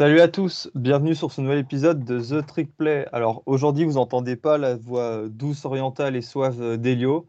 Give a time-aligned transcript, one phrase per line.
[0.00, 3.06] Salut à tous, bienvenue sur ce nouvel épisode de The Trick Play.
[3.12, 7.26] Alors aujourd'hui, vous n'entendez pas la voix douce, orientale et suave d'Elio.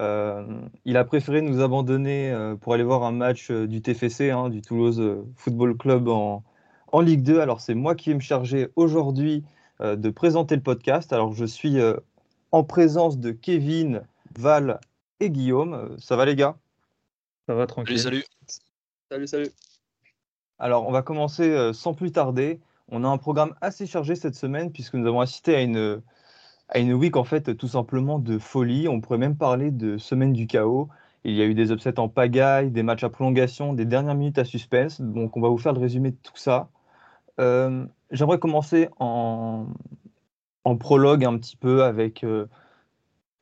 [0.00, 0.46] Euh,
[0.86, 4.48] il a préféré nous abandonner euh, pour aller voir un match euh, du TFC, hein,
[4.48, 6.42] du Toulouse Football Club en,
[6.90, 7.38] en Ligue 2.
[7.40, 9.44] Alors c'est moi qui vais me charger aujourd'hui
[9.82, 11.12] de présenter le podcast.
[11.12, 11.76] Alors je suis
[12.50, 14.00] en présence de Kevin,
[14.38, 14.80] Val
[15.20, 15.94] et Guillaume.
[15.98, 16.56] Ça va les gars?
[17.46, 17.98] Ça va tranquille.
[17.98, 18.64] Salut, salut.
[19.10, 19.50] Salut, salut.
[20.58, 22.60] Alors, on va commencer euh, sans plus tarder.
[22.88, 26.00] On a un programme assez chargé cette semaine puisque nous avons assisté à une,
[26.68, 28.88] à une week en fait tout simplement de folie.
[28.88, 30.88] On pourrait même parler de semaine du chaos.
[31.24, 34.38] Il y a eu des upsets en pagaille, des matchs à prolongation, des dernières minutes
[34.38, 35.00] à suspense.
[35.00, 36.68] Donc, on va vous faire le résumé de tout ça.
[37.40, 39.66] Euh, j'aimerais commencer en,
[40.64, 42.46] en, prologue un petit peu avec euh,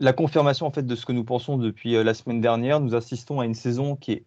[0.00, 2.80] la confirmation en fait de ce que nous pensons depuis la semaine dernière.
[2.80, 4.24] Nous assistons à une saison qui est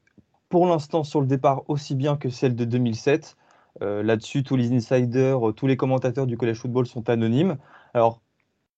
[0.49, 3.35] pour l'instant sur le départ aussi bien que celle de 2007.
[3.81, 7.57] Euh, là-dessus, tous les insiders, euh, tous les commentateurs du collège football sont anonymes.
[7.93, 8.21] Alors,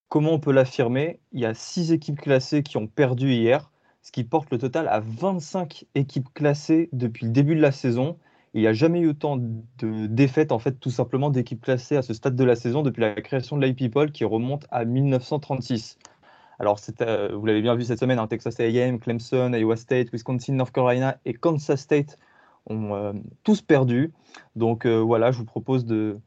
[0.09, 1.19] comment on peut l'affirmer?
[1.31, 4.87] Il y a six équipes classées qui ont perdu hier, ce qui porte le total
[4.87, 8.17] à 25 équipes classées depuis le début de la saison.
[8.53, 12.01] Il n'y a jamais eu autant de défaites, en fait, tout simplement d'équipes classées à
[12.01, 15.97] ce stade de la saison depuis la création de l'IPPOL qui remonte à 1936.
[16.59, 20.53] Alors, euh, vous l'avez bien vu cette semaine, hein, Texas A&M, Clemson, Iowa State, Wisconsin,
[20.53, 22.17] North Carolina et Kansas State
[22.67, 24.11] ont euh, tous perdu.
[24.57, 26.19] Donc euh, voilà, je vous propose de,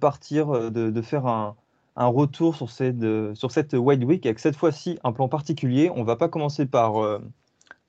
[0.00, 1.56] partir, de, faire un,
[1.96, 5.90] retour sur cette, sur cette Wide Week avec cette fois-ci un plan particulier.
[5.90, 6.94] On ne va pas commencer par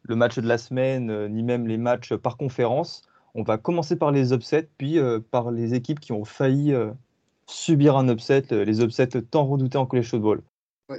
[0.01, 3.03] le match de la semaine, ni même les matchs par conférence.
[3.35, 4.99] On va commencer par les upsets, puis
[5.31, 6.75] par les équipes qui ont failli
[7.47, 10.41] subir un upset, les upsets tant redoutés en college football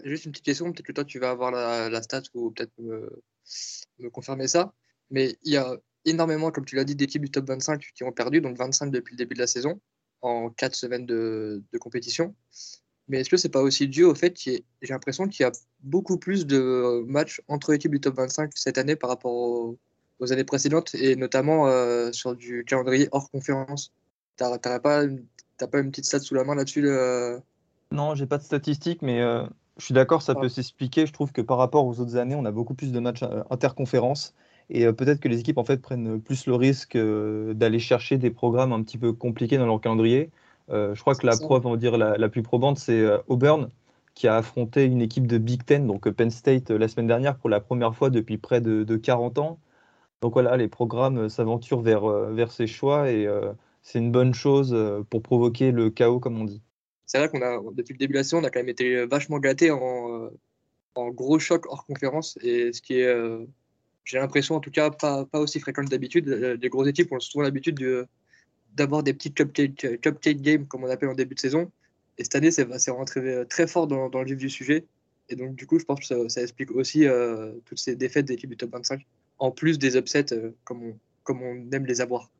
[0.05, 4.11] juste une petite question, peut-être que toi tu vas avoir la, stat ou peut-être me,
[4.11, 4.73] confirmer ça.
[5.11, 8.13] Mais il y a énormément, comme tu l'as dit, d'équipes du top 25 qui ont
[8.13, 9.81] perdu, donc 25 depuis le début de la saison,
[10.23, 12.35] en 4 semaines de, compétition.
[13.09, 14.51] Mais est-ce que c'est pas aussi dû au fait que
[14.83, 18.79] j'ai l'impression qu'il y a beaucoup plus de matchs entre équipes du top 25 cette
[18.79, 19.79] année par rapport aux,
[20.33, 23.93] années précédentes et notamment euh, sur du calendrier hors conférence?
[24.37, 27.41] T'as pas, pas une petite stat sous la main là-dessus le...
[27.93, 29.47] Non, j'ai pas de statistiques, mais euh,
[29.79, 31.07] je suis d'accord, ça peut s'expliquer.
[31.07, 33.43] Je trouve que par rapport aux autres années, on a beaucoup plus de matchs euh,
[33.51, 34.35] interconférences.
[34.71, 38.19] Et euh, peut-être que les équipes en fait prennent plus le risque euh, d'aller chercher
[38.19, 40.31] des programmes un petit peu compliqués dans leur calendrier.
[40.71, 43.69] je crois que la preuve, on va dire la, plus probante, c'est Auburn
[44.15, 47.51] qui a affronté une équipe de Big Ten, donc Penn State, la semaine dernière pour
[47.51, 49.59] la première fois depuis près de, 40 ans.
[50.23, 53.29] Donc voilà, les programmes s'aventurent vers, vers ces choix et
[53.83, 54.77] c'est une bonne chose
[55.11, 56.63] pour provoquer le chaos, comme on dit
[57.07, 59.07] c'est vrai qu'on a, depuis le début de la saison, on a quand même été
[59.07, 60.31] vachement gâtés en, euh,
[60.97, 62.37] en gros choc hors conférence.
[62.43, 63.47] Et ce qui est, euh,
[64.05, 66.29] j'ai l'impression en tout cas, pas, aussi fréquent que d'habitude.
[66.29, 67.79] Euh, les grosses équipes ont souvent l'habitude
[68.75, 71.71] d'avoir des petits cupcake, games, comme on appelle en début de saison.
[72.19, 74.85] Et cette année, c'est rentré très fort dans, le vif du sujet.
[75.29, 77.07] Et donc, du coup, je pense que ça, explique aussi
[77.67, 79.07] toutes ces défaites d'équipes du top 25,
[79.39, 80.35] en plus des upsets
[80.65, 80.95] comme
[81.29, 82.31] on aime les avoir.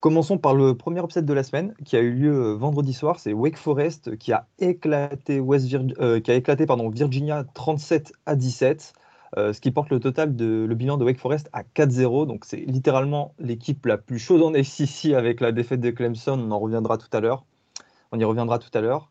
[0.00, 3.18] Commençons par le premier upset de la semaine qui a eu lieu euh, vendredi soir.
[3.18, 8.36] C'est Wake Forest qui a éclaté, West euh, qui a éclaté pardon, Virginia 37 à
[8.36, 8.92] 17,
[9.36, 12.28] euh, ce qui porte le total de le bilan de Wake Forest à 4-0.
[12.28, 16.38] Donc c'est littéralement l'équipe la plus chaude en SEC avec la défaite de Clemson.
[16.38, 17.44] On en reviendra tout à l'heure.
[18.12, 19.10] On y reviendra tout à l'heure.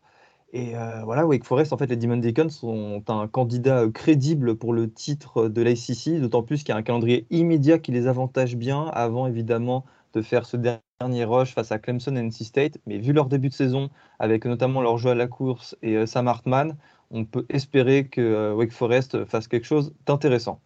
[0.54, 0.72] Et
[1.04, 5.48] voilà, Wake Forest, en fait, les Demon Deacons sont un candidat crédible pour le titre
[5.48, 9.26] de l'ACC, d'autant plus qu'il y a un calendrier immédiat qui les avantage bien, avant
[9.26, 12.78] évidemment de faire ce dernier rush face à Clemson et NC State.
[12.86, 16.06] Mais vu leur début de saison, avec notamment leur jeu à la course et euh,
[16.06, 16.76] Sam Hartman,
[17.10, 20.60] on peut espérer que euh, Wake Forest fasse quelque chose d'intéressant.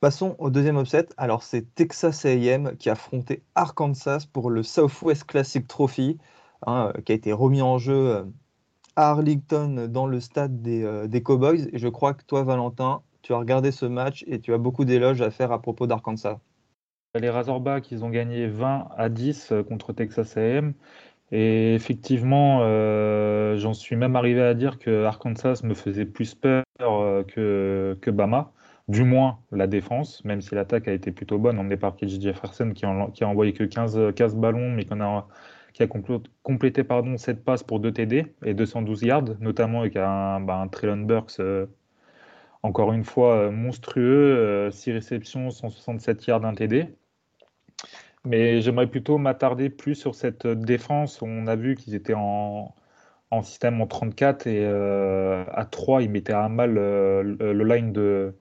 [0.00, 1.08] Passons au deuxième upset.
[1.16, 6.18] Alors, c'est Texas AM qui a affronté Arkansas pour le Southwest Classic Trophy,
[6.66, 8.24] hein, qui a été remis en jeu euh,
[8.94, 11.68] à Arlington dans le stade des, des, Cowboys.
[11.72, 14.84] Et je crois que toi, Valentin, tu as regardé ce match et tu as beaucoup
[14.84, 16.38] d'éloges à faire à propos d'Arkansas.
[17.20, 20.74] Les Razorbacks, ils ont gagné 20 à 10 euh, contre Texas A&M.
[21.30, 26.64] Et effectivement, euh, j'en suis même arrivé à dire que Arkansas me faisait plus peur
[26.80, 28.52] euh, que, que Bama.
[28.88, 32.72] Du moins la défense, même si l'attaque a été plutôt bonne, emmenée par KJ Jefferson
[32.74, 34.86] qui, qui a envoyé que 15, 15 ballons, mais
[35.74, 35.88] qui a
[36.42, 41.02] complété pardon, 7 passes pour 2 TD et 212 yards, notamment avec un, bah, Traylon
[41.02, 41.38] Burks
[42.62, 46.88] encore une fois monstrueux, 6 réceptions, 167 yards, d'un TD.
[48.28, 51.22] Mais j'aimerais plutôt m'attarder plus sur cette défense.
[51.22, 52.74] On a vu qu'ils étaient en,
[53.42, 58.34] système en 34 et euh, à 3, ils mettaient à mal euh, le line de,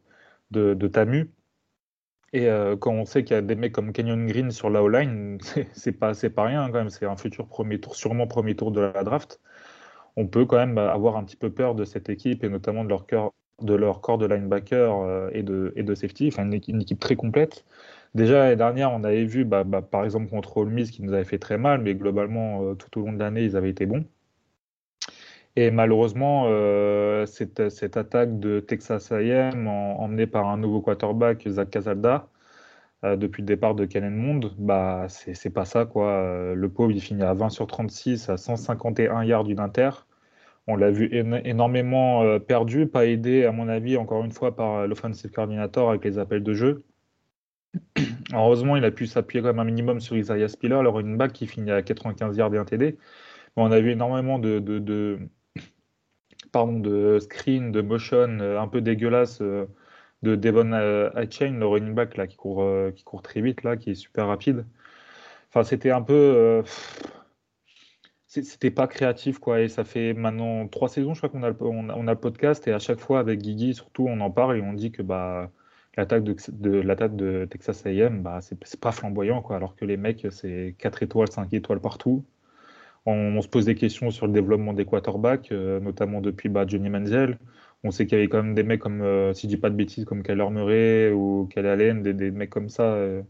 [0.51, 1.31] de, Tamu.
[2.34, 2.50] Et
[2.81, 5.38] quand on sait qu'il y a des mecs comme Kenyon Green sur la O-line,
[5.72, 6.89] c'est pas, pas rien quand même.
[6.89, 9.39] C'est un futur premier tour, sûrement premier tour de la draft.
[10.18, 12.89] On peut quand même avoir un petit peu peur de cette équipe et notamment de
[12.89, 13.31] leur, cœur,
[13.62, 16.28] de leur corps de linebacker et, de, et de safety.
[16.28, 17.63] Enfin, une, équipe très complète.
[18.17, 21.13] Déjà, l'année dernière, on avait vu, bah, bah, par exemple, contre Ole Miss, qui nous
[21.13, 24.05] avait fait très mal, mais globalement, tout au long de l'année, ils avaient été bons.
[25.57, 32.29] Et malheureusement, euh, cette, attaque de Texas A&M emmenée par un nouveau quarterback, Zach Casalda,
[33.05, 35.85] euh, depuis le départ de Kellen Mond, bah, c'est pas ça.
[35.85, 36.11] quoi.
[36.11, 39.89] Euh, le pauvre, il finit à 20 sur 36, à 151 yards d'une inter.
[40.67, 41.09] On l'a vu
[41.45, 46.19] énormément perdu, pas aidé, à mon avis, encore une fois, par l'offensive coordinator avec les
[46.19, 46.83] appels de jeu.
[48.33, 51.31] Heureusement, il a pu s'appuyer quand même un minimum sur Isaiah Spiller, alors une bague
[51.31, 52.97] qui finit à 95 yards et un TD.
[53.55, 55.19] on a vu énormément de, de
[56.51, 59.65] pardon, de screen, de motion euh, un peu dégueulasse euh,
[60.23, 60.71] de Devon
[61.29, 63.95] Chain, le running back là, qui, court, euh, qui court très vite, là, qui est
[63.95, 64.65] super rapide.
[65.49, 66.63] Enfin, c'était un peu.
[68.27, 69.61] c'était pas créatif, quoi.
[69.61, 72.73] Et ça fait maintenant trois saisons, je crois qu'on a, on a, le podcast, et
[72.73, 75.51] à chaque fois, avec Guigui, surtout, on en parle et on dit que bah,
[75.97, 79.55] l'attaque de, de, l'attaque de Texas AM, bah, c'est pas flamboyant, quoi.
[79.55, 82.23] Alors que les mecs, c'est 4 étoiles, 5 étoiles partout.
[83.05, 86.89] On, se pose des questions sur le développement des quarterbacks, euh, notamment depuis bah, Johnny
[86.89, 87.39] Manziel.
[87.85, 89.69] On sait qu'il y avait quand même des mecs comme, euh, si je dis pas
[89.69, 93.21] de bêtises, comme Kyler Murray ou Kyle Allen, des, mecs comme ça euh,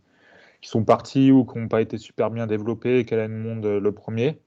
[0.61, 3.91] qui sont partis ou qui n'ont pas été super bien développés, et Allen Monde le
[3.91, 4.39] premier.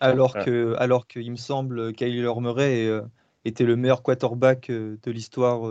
[0.00, 2.88] Alors que, alors qu'il me semble, Kyler Murray
[3.44, 5.68] était le meilleur quarterback de l'histoire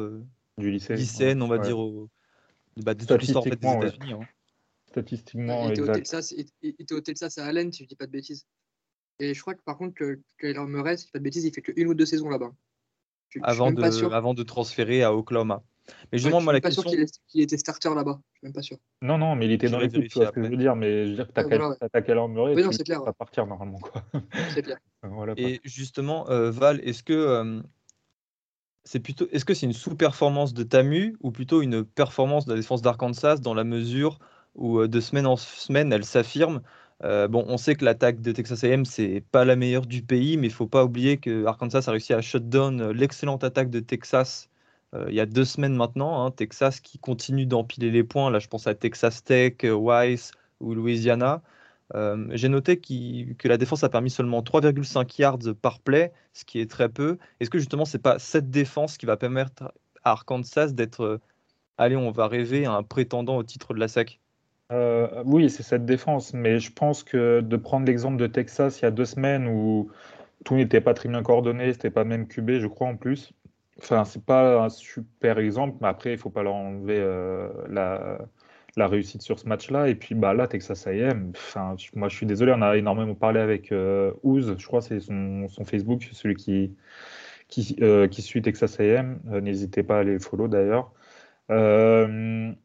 [0.58, 1.78] du lycée, lycéenne, on va dire,
[2.78, 4.14] bah, de toute l'histoire des États-Unis.
[4.14, 4.20] Hein.
[4.88, 8.08] Statistiquement, il était, au Texas, il était au Texas à Allen, si je dis pas
[8.08, 8.48] de bêtises.
[9.20, 11.54] Et je crois que par contre, que Kyler Murray, si je pas de bêtises, il
[11.54, 12.52] fait qu'une ou deux saisons là-bas.
[13.42, 13.84] Avant, de,
[14.14, 15.64] avant de transférer à Oklahoma.
[16.12, 16.82] Mais justement, moi, la question.
[16.84, 18.20] Je suis pas sûr qu'il était starter là-bas.
[18.34, 18.78] Je suis même pas sûr.
[19.02, 20.76] Non, non, mais il était dans l'équipe, tu vois ce que je veux dire.
[20.76, 23.46] Mais je veux dire que tu as, ouais, Kyler Murray, oui, non, tu vas partir
[23.46, 23.80] normalement.
[24.54, 24.78] C'est clair.
[25.04, 27.14] voilà, Et justement, euh, Val, est-ce que.
[27.14, 27.62] Euh,
[28.88, 32.58] c'est plutôt, est-ce que c'est une sous-performance de Tamu ou plutôt une performance de la
[32.58, 34.18] défense d'Arkansas dans la mesure
[34.56, 36.62] où euh, de semaine en semaine elle s'affirme?
[37.04, 40.38] Euh, bon, on sait que l'attaque de Texas A&M c'est pas la meilleure du pays,
[40.38, 43.70] mais il faut pas oublier que Arkansas a réussi à shut down euh, l'excellente attaque
[43.70, 44.50] de Texas
[45.10, 46.26] il y a deux semaines maintenant.
[46.26, 46.32] Hein.
[46.32, 48.32] Texas qui continue d'empiler les points.
[48.32, 51.44] Là, je pense à Texas Tech, Weiss ou Louisiana.
[51.94, 56.70] J'ai noté que la défense a permis seulement 3,5 yards par play, ce qui est
[56.70, 57.18] très peu.
[57.40, 59.74] Est-ce que justement c'est pas cette défense qui va permettre
[60.04, 61.20] à Arkansas d'être,
[61.78, 64.20] allez, on va rêver, un prétendant au titre de la SEC
[64.72, 68.84] euh, oui, c'est cette défense, mais je pense que de prendre l'exemple de Texas il
[68.84, 69.90] y a deux semaines où
[70.44, 73.34] tout n'était pas très bien coordonné, c'était pas même QB, je crois en plus.
[73.80, 78.20] Enfin, c'est pas un super exemple, mais après, il faut pas leur enlever euh, la,
[78.78, 79.90] la, réussite sur ce match-là.
[79.90, 83.40] Et puis bah, là, Texas AM, enfin, moi je suis désolé, on a énormément parlé
[83.40, 86.76] avec euh, Ouz, je crois c'est son, son, Facebook, celui qui,
[87.48, 89.20] qui, euh, suit Texas AM.
[89.42, 90.92] N'hésitez pas à aller le follow d'ailleurs.
[91.50, 92.56] Il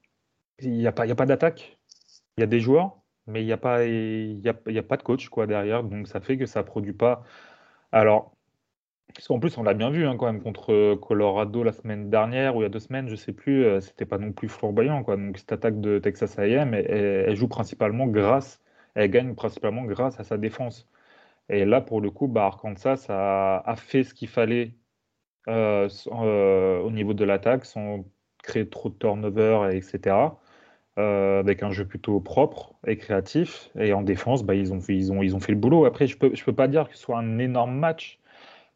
[0.70, 1.78] n'y a pas, pas d'attaque
[2.36, 4.96] il y a des joueurs, mais il n'y a, pas, y a, y a pas
[4.96, 5.84] de coach quoi, derrière.
[5.84, 7.24] Donc ça fait que ça ne produit pas.
[7.92, 8.36] Alors,
[9.14, 12.56] parce qu'en plus, on l'a bien vu hein, quand même contre Colorado la semaine dernière
[12.56, 14.48] ou il y a deux semaines, je ne sais plus, euh, c'était pas non plus
[14.48, 15.02] flamboyant.
[15.04, 15.16] Quoi.
[15.16, 18.60] Donc cette attaque de Texas AM, elle, joue principalement grâce,
[18.94, 20.88] elle gagne principalement grâce à sa défense.
[21.48, 24.74] Et là, pour le coup, bah, Arkansas a, fait ce qu'il fallait
[25.48, 28.04] euh, euh, au niveau de l'attaque sans
[28.42, 30.32] créer trop de turnover, etc.
[30.98, 33.70] Euh, avec un jeu plutôt propre et créatif.
[33.78, 34.92] Et en défense, bah, ils, ont fait,
[35.52, 35.86] le boulot.
[35.86, 38.20] Après, je ne peux, peux pas dire que ce soit un énorme match.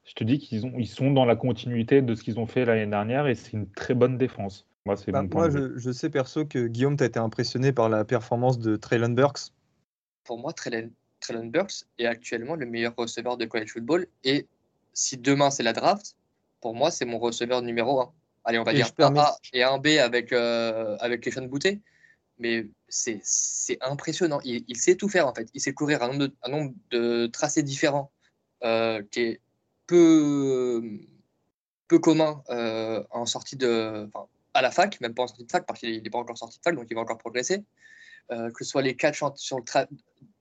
[0.07, 2.87] Je te dis qu'ils ils sont dans la continuité de ce qu'ils ont fait l'année
[2.87, 4.67] dernière et c'est une très bonne défense.
[4.87, 7.89] Moi, c'est bah, moi je, je, sais perso que Guillaume, tu as été impressionné par
[7.89, 9.53] la performance de Traylon Burks.
[10.23, 10.91] Pour moi, Traylon,
[11.47, 14.07] Burks est actuellement le meilleur receveur de college football.
[14.23, 14.47] Et
[14.93, 16.17] si demain c'est la draft,
[16.61, 18.13] pour moi, c'est mon receveur numéro 1.
[18.45, 21.81] Allez, on va dire un A et un B avec, euh, avec Keshon Boutet
[22.39, 23.21] mais c'est
[23.81, 24.41] impressionnant.
[24.45, 25.49] Il, sait tout faire en fait.
[25.55, 28.13] Il sait courir un nombre de, un nombre de tracés différents
[28.63, 29.41] euh, qui est
[29.87, 30.83] peu,
[31.88, 34.09] peu commun euh, en sortie de,
[34.55, 36.59] à la fac, même pas en sortie de fac parce qu'il n'est pas encore sorti
[36.59, 37.64] de fac, donc il va encore progresser.
[38.33, 39.87] Euh, que ce soit les catchs sur le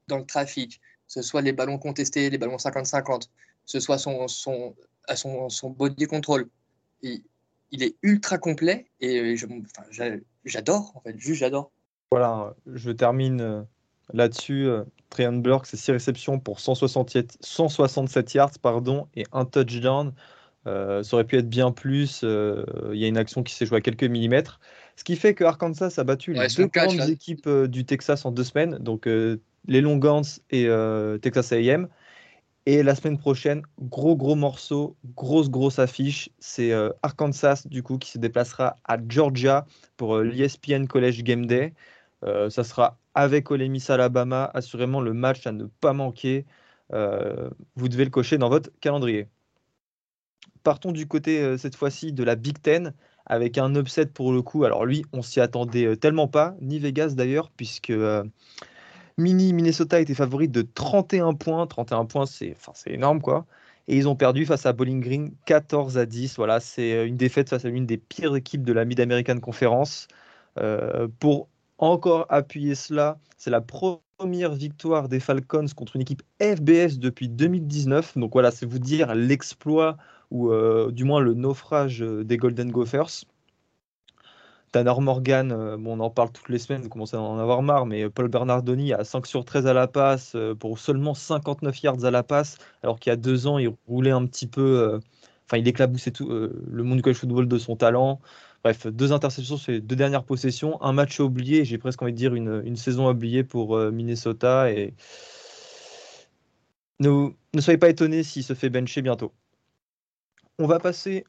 [0.08, 3.28] dans le trafic, que ce soit les ballons contestés, les ballons 50-50, que
[3.66, 4.76] ce soit son, son,
[5.14, 6.50] son, son body control.
[7.02, 7.24] Il,
[7.72, 9.36] il est ultra complet et
[10.44, 11.72] j'adore, en fait, juste j'adore.
[12.12, 13.62] Voilà, je termine euh,
[14.14, 14.68] là-dessus.
[14.68, 20.14] Euh, Trajan Burke, c'est 6 réceptions pour 167, 167 yards pardon, et un touchdown.
[20.66, 22.24] ça aurait pu être bien plus.
[22.24, 24.60] Il y a une action qui s'est jouée à quelques millimètres.
[24.98, 28.44] Ce qui fait que Arkansas a battu les deux grandes équipes du Texas en deux
[28.44, 30.68] semaines, donc les Longhorns et
[31.22, 31.88] Texas AM.
[32.66, 36.30] Et la semaine prochaine, gros gros morceau, grosse grosse affiche.
[36.40, 41.74] C'est Arkansas du coup qui se déplacera à Georgia pour l'ESPN College Game Day.
[42.24, 46.46] ça sera avec Ole Miss Alabama, assurément le match à ne pas manquer.
[46.92, 49.28] vous devez le cocher dans votre calendrier.
[50.64, 52.94] Partons du côté cette fois-ci de la Big Ten
[53.26, 54.66] avec un upset pour le coup.
[54.66, 57.94] Alors lui, on s'y attendait tellement pas, ni Vegas d'ailleurs, puisque
[59.18, 61.66] Mini Minnesota était favori de 31 points.
[61.68, 62.56] 31 points, c'est
[62.88, 63.46] énorme quoi.
[63.88, 66.36] Et ils ont perdu face à Bowling Green 14 à 10.
[66.38, 70.08] Voilà, c'est une défaite face à l'une des pires équipes de la Mid-American Conference.
[71.20, 77.28] pour encore appuyer cela, c'est la première victoire des Falcons contre une équipe FBS depuis
[77.28, 78.18] 2019.
[78.18, 79.98] Donc voilà, c'est vous dire l'exploit
[80.32, 83.26] ou euh, du moins le naufrage des Golden Gophers.
[84.72, 87.62] Tanner Morgan, euh, bon, on en parle toutes les semaines, vous commencez à en avoir
[87.62, 91.84] marre, mais Paul Bernardoni a 5 sur 13 à la passe euh, pour seulement 59
[91.84, 95.00] yards à la passe, alors qu'il y a deux ans, il roulait un petit peu,
[95.46, 98.20] enfin, il éclaboussait tout le monde du college football de son talent.
[98.66, 102.18] Bref, deux interceptions sur les deux dernières possessions, un match oublié, j'ai presque envie de
[102.18, 104.72] dire une, saison oubliée pour euh, Minnesota.
[104.72, 104.96] Et
[107.00, 107.30] ne,
[107.60, 109.32] soyez pas étonnés s'il se fait bencher bientôt.
[110.58, 111.26] On va passer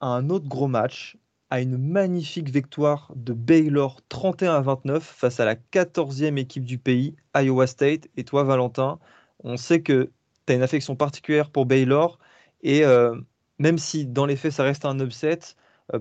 [0.00, 1.18] à un autre gros match,
[1.50, 6.78] à une magnifique victoire de Baylor 31 à 29 face à la 14e équipe du
[6.78, 8.08] pays, Iowa State.
[8.16, 8.98] Et toi, Valentin,
[9.40, 10.10] on sait que
[10.46, 12.18] tu as une affection particulière pour Baylor.
[12.62, 13.14] Et euh,
[13.58, 15.40] même si dans les faits ça reste un upset,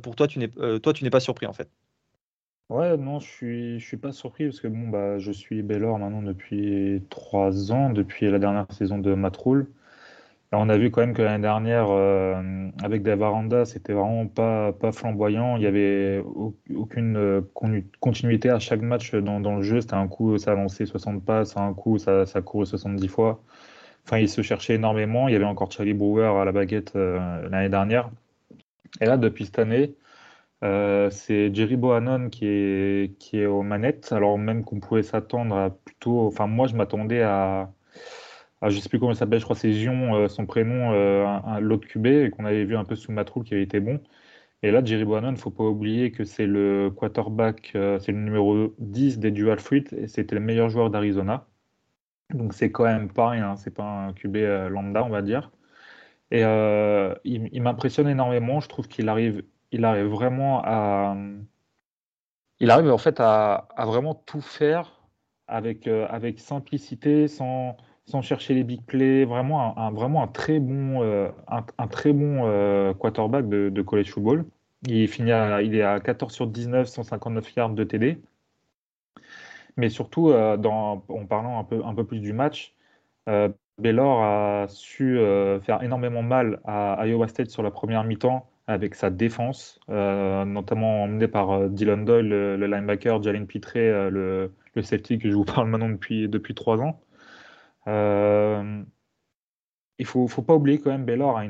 [0.02, 1.70] pour toi, tu n'es euh, toi, tu n'es pas surpris en fait.
[2.70, 6.24] Ouais, non, je suis, suis pas surpris parce que bon, bah, je suis Baylor maintenant
[6.24, 9.68] depuis trois ans, depuis la dernière saison de Matroul.
[10.54, 14.72] on a vu quand même que l'année dernière, euh, avec des Varanda, c'était vraiment pas,
[14.74, 15.58] pas flamboyant.
[15.58, 16.24] Il n'y avait
[16.74, 17.44] aucune
[18.00, 19.82] continuité à chaque match dans, le jeu.
[19.82, 23.44] C'était un coup, ça lancé 60 passes, un coup, ça, ça couru 70 fois.
[24.06, 25.28] Enfin, il se cherchait énormément.
[25.28, 28.10] Il y avait encore Charlie Brewer à la baguette l'année dernière.
[29.02, 29.96] Et là, depuis cette année,
[30.64, 35.56] euh, c'est Jerry Bohannon qui est, qui est aux manettes, alors même qu'on pouvait s'attendre
[35.58, 36.28] à plutôt.
[36.28, 37.74] Enfin, moi, je m'attendais à,
[38.64, 41.60] je ne sais plus comment il s'appelle, je crois c'est Zion, euh, son prénom, euh,
[41.60, 44.02] l'autre QB, et qu'on avait vu un peu sous Matroul qui avait été bon.
[44.64, 48.20] Et là, Jerry Bohannon, il ne faut pas oublier que c'est le quarterback, c'est le
[48.20, 51.48] numéro 10 des Dual Fruit, et c'était le meilleur joueur d'Arizona.
[52.34, 54.38] Donc, c'est quand même pas rien, c'est pas un QB
[54.70, 55.52] lambda, on va dire.
[56.34, 58.60] Et euh, il, m'impressionne énormément.
[58.60, 61.16] Je trouve qu'il arrive, il arrive vraiment à,
[62.60, 65.00] il arrive en fait à, vraiment tout faire
[65.48, 69.26] avec, euh, avec simplicité, sans, sans chercher les big plays.
[69.26, 74.44] Vraiment un, vraiment un très bon, euh, un, très bon quarterback de, college football.
[74.88, 75.32] Il, finit
[75.64, 78.20] il est à 14 sur 19, 159 yards de TD.
[79.78, 82.74] Mais surtout, en parlant un peu, un peu plus du match,
[83.80, 88.96] Baylor a su euh, faire énormément mal à Iowa State sur la première mi-temps avec
[88.96, 94.52] sa défense, euh, notamment emmené par euh, Dylan Doyle, le, linebacker, Jalen Pitré, le,
[94.82, 97.02] safety que je vous parle maintenant depuis, depuis trois ans.
[97.88, 97.92] il
[100.00, 101.44] ne faut, faut, pas oublier quand même Baylor a,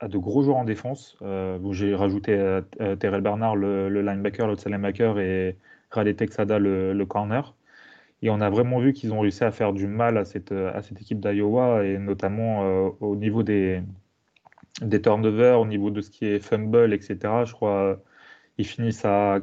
[0.00, 1.16] a, de gros joueurs en défense.
[1.70, 2.60] J'ai rajouté
[2.98, 5.56] Terrell Bernard, le, linebacker, l'autre linebacker, et
[5.90, 7.54] Raleigh Texada, le corner.
[8.22, 11.00] Et on a vraiment vu qu'ils ont réussi à faire du mal à cette, cette
[11.00, 13.82] équipe d'Iowa, et notamment euh, au niveau des,
[14.80, 17.18] des turnovers, au niveau de ce qui est fumble, etc.
[17.44, 18.00] Je crois
[18.58, 19.40] ils finissent à,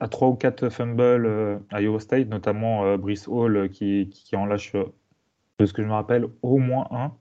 [0.00, 4.36] à, 3 ou 4 fumbles euh, à Iowa State, notamment euh, Brice Hall qui, qui,
[4.36, 4.72] en lâche,
[5.58, 7.12] de ce que je me rappelle, au moins un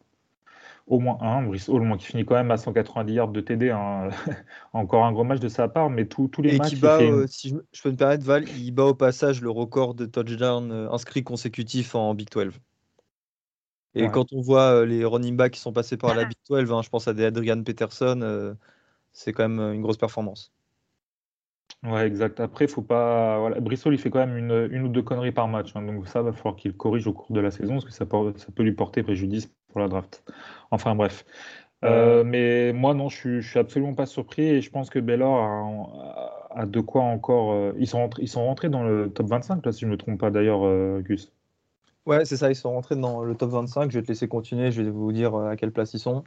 [0.88, 1.44] au moins un.
[1.44, 3.72] Brice Hall, qui finit quand même à 190 yards de TD.
[3.72, 4.10] Hein.
[4.74, 6.76] Encore un gros match de sa part, mais tous les matchs.
[6.84, 10.72] Euh, si je, peux me permettre, Val, il bat au passage le record de touchdown
[10.72, 12.54] euh, inscrit consécutif en Big 12.
[13.98, 16.72] Et quand on voit euh, les running backs qui sont passés par la Big 12,
[16.72, 18.56] hein, je pense à des Adrian Peterson,
[19.14, 20.52] c'est quand même une grosse performance.
[21.84, 22.40] Ouais, exact.
[22.40, 23.40] Après, faut pas.
[23.40, 23.60] Voilà.
[23.60, 25.76] Brissol, il fait quand même une, une ou deux conneries par match.
[25.76, 25.84] Hein.
[25.84, 28.34] donc, ça va falloir qu'il corrige au cours de la saison parce que ça peut,
[28.38, 30.24] ça peut lui porter préjudice pour la draft.
[30.72, 31.26] Enfin, bref.
[31.84, 35.00] Euh, mais moi, non, je suis, je suis absolument pas surpris et je pense que
[35.00, 35.92] Baylor
[36.52, 37.54] a, de quoi encore.
[37.54, 39.92] Euh, ils, sont rentrés, ils sont rentrés dans le top 25, là, si je ne
[39.92, 41.32] me trompe pas d'ailleurs, euh, Gus.
[42.06, 43.92] Ouais, c'est ça, ils sont rentrés dans le top 25.
[43.92, 46.24] Je vais te laisser continuer, je vais vous dire à quelle place ils sont.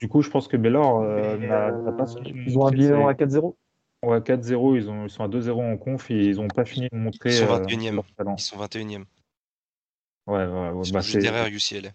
[0.00, 2.06] Du coup, je pense que Baylor n'a pas.
[2.24, 3.54] Ils ont un bilan à 4-0
[4.02, 6.96] Ouais, 4-0, ils, ils, sont à 2-0 en conf et ils n'ont pas fini de
[6.96, 7.30] montrer.
[7.30, 8.02] Ils sont 21e.
[8.36, 9.04] ils sont 21e.
[10.26, 11.90] Ouais, ouais, ouais bah, juste derrière UCLA.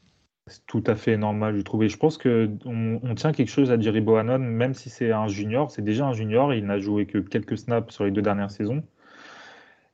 [0.52, 1.84] C'est tout à fait normal, je trouve.
[1.84, 2.60] Et je pense qu'on
[3.04, 5.72] on tient quelque chose à Jerry Bohannon, même si c'est un junior.
[5.72, 6.54] C'est déjà un junior.
[6.54, 8.84] Il n'a joué que quelques snaps sur les deux dernières saisons.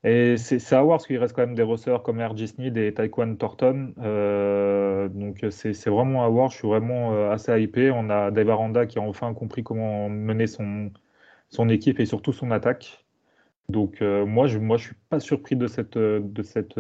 [0.03, 2.93] Et c'est à voir parce qu'il reste quand même des receveurs comme RJ Sneed et
[2.93, 3.93] Taekwon Thornton.
[3.99, 6.49] Euh, donc c'est vraiment à voir.
[6.49, 7.91] Je suis vraiment euh, assez hypé.
[7.91, 10.91] On a Dave Aranda qui a enfin compris comment mener son,
[11.49, 13.05] son équipe et surtout son attaque.
[13.69, 16.79] Donc euh, moi, je moi, je suis pas surpris de cette, de cette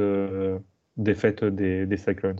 [0.97, 2.39] défaite des, des Cyclones.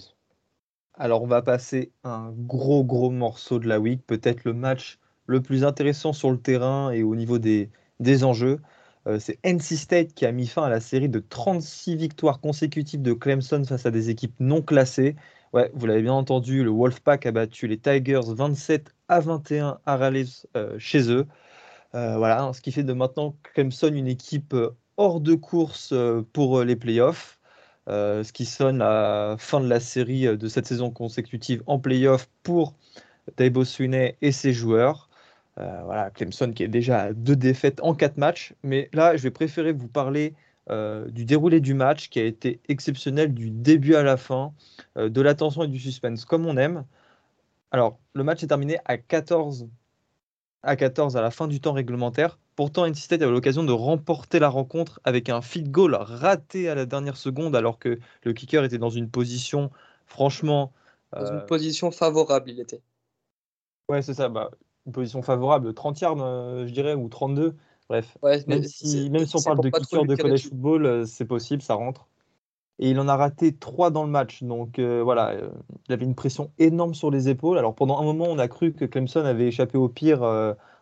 [0.99, 5.41] Alors on va passer un gros gros morceau de la week, peut-être le match le
[5.41, 7.69] plus intéressant sur le terrain et au niveau des,
[8.23, 8.59] enjeux.
[9.07, 13.01] Euh, c'est NC State qui a mis fin à la série de 36 victoires consécutives
[13.03, 15.15] de Clemson face à des équipes non classées.
[15.73, 20.45] Vous l'avez bien entendu, le Wolfpack a battu les Tigers 27 à 21 à Raleigh
[20.55, 21.27] euh, chez eux.
[21.95, 24.55] Euh, voilà, ce qui fait de maintenant Clemson une équipe
[24.97, 25.93] hors de course
[26.33, 27.36] pour les playoffs.
[27.87, 32.73] Ce qui sonne la fin de la série de cette saison consécutive en playoffs pour
[33.37, 35.07] Dabo Swinney et ses joueurs.
[35.59, 38.53] Euh, voilà, Clemson qui est déjà à deux défaites en quatre matchs.
[38.63, 40.33] Mais là, je vais préférer vous parler
[40.69, 44.53] euh, du déroulé du match qui a été exceptionnel du début à la fin,
[44.97, 46.85] euh, de l'attention et du suspense comme on aime.
[47.71, 49.67] Alors, le match est terminé à 14
[50.67, 52.37] à 14 à la fin du temps réglementaire.
[52.55, 56.75] Pourtant, NC State avait l'occasion de remporter la rencontre avec un feed goal raté à
[56.75, 59.71] la dernière seconde alors que le kicker était dans une position
[60.05, 60.73] franchement...
[61.13, 62.81] Dans une position favorable, il était.
[63.87, 64.27] Ouais, c'est ça.
[64.27, 64.51] Bah,
[64.85, 67.55] une position favorable, 30 yards, euh, je dirais, ou 32.
[67.87, 71.61] Bref, même, si, même si on parle de kicker de college football, euh, c'est possible,
[71.61, 72.09] ça rentre.
[72.79, 74.43] Et il en a raté 3 dans le match.
[74.43, 75.33] Donc euh, voilà,
[75.87, 77.57] il avait une pression énorme sur les épaules.
[77.57, 80.23] Alors pendant un moment, on a cru que Clemson avait échappé au pire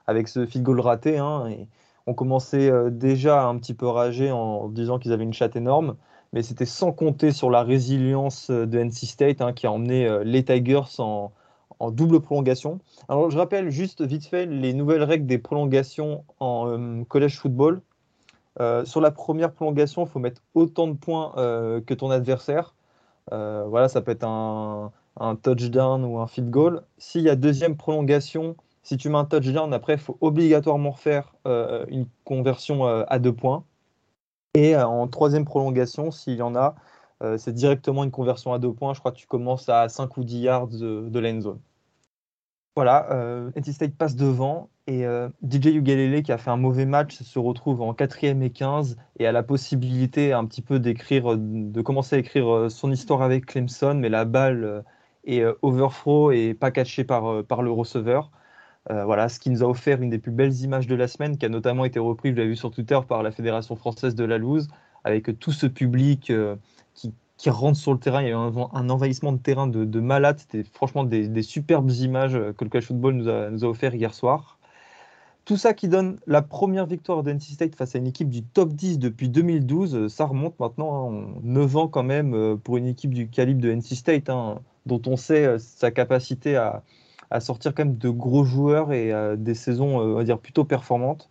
[0.08, 1.18] avec ce field goal raté.
[1.18, 1.68] Hein, et
[2.08, 5.96] on commençait déjà un petit peu rager en disant qu'ils avaient une chatte énorme.
[6.34, 10.44] Mais c'était sans compter sur la résilience de NC State hein, qui a emmené les
[10.44, 11.32] Tigers en,
[11.80, 12.80] en double prolongation.
[13.08, 17.82] Alors, je rappelle juste vite fait les nouvelles règles des prolongations en euh, collège football.
[18.60, 22.76] Euh, sur la première prolongation, il faut mettre autant de points euh, que ton adversaire.
[23.32, 24.92] voilà, ça peut être un,
[25.42, 26.84] touchdown ou un field goal.
[26.98, 31.36] S'il y a deuxième prolongation, si tu mets un touchdown, après, il faut obligatoirement faire
[31.90, 33.64] une conversion à deux points.
[34.56, 36.76] Et en troisième prolongation, s'il y en a,
[37.24, 38.94] euh, c'est directement une conversion à deux points.
[38.94, 41.60] Je crois que tu commences à 5 ou 10 yards de, de l'end zone.
[42.76, 46.86] Voilà, euh, NC State passe devant et euh, DJ Ugalele qui a fait un mauvais
[46.86, 51.38] match se retrouve en 4 et 15 et a la possibilité un petit peu d'écrire,
[51.38, 54.84] de commencer à écrire son histoire avec Clemson, mais la balle
[55.24, 58.30] est overthrow et pas catchée par, par le receveur.
[58.90, 61.46] voilà, ce qui nous a offert une des plus belles images de la semaine, qui
[61.46, 64.38] a notamment été reprise, je l'ai vu sur Twitter, par la Fédération française de la
[64.38, 64.68] loose,
[65.06, 66.32] avec tout ce public
[66.94, 68.22] qui, qui rentre sur le terrain.
[68.22, 70.40] Il y a eu un, envahissement de terrain de, de malade.
[70.40, 74.56] C'était franchement des, superbes images que le college football nous a, nous offert hier soir.
[75.46, 78.74] Tout ça qui donne la première victoire d'NC State face à une équipe du top
[78.74, 80.08] 10 depuis 2012.
[80.12, 83.70] Ça remonte maintenant hein, 9 ans quand même euh, pour une équipe du calibre de
[83.72, 86.82] NC State, hein, dont on sait euh, sa capacité à,
[87.42, 91.30] sortir quand même de gros joueurs et des saisons, euh, on va dire, plutôt performantes.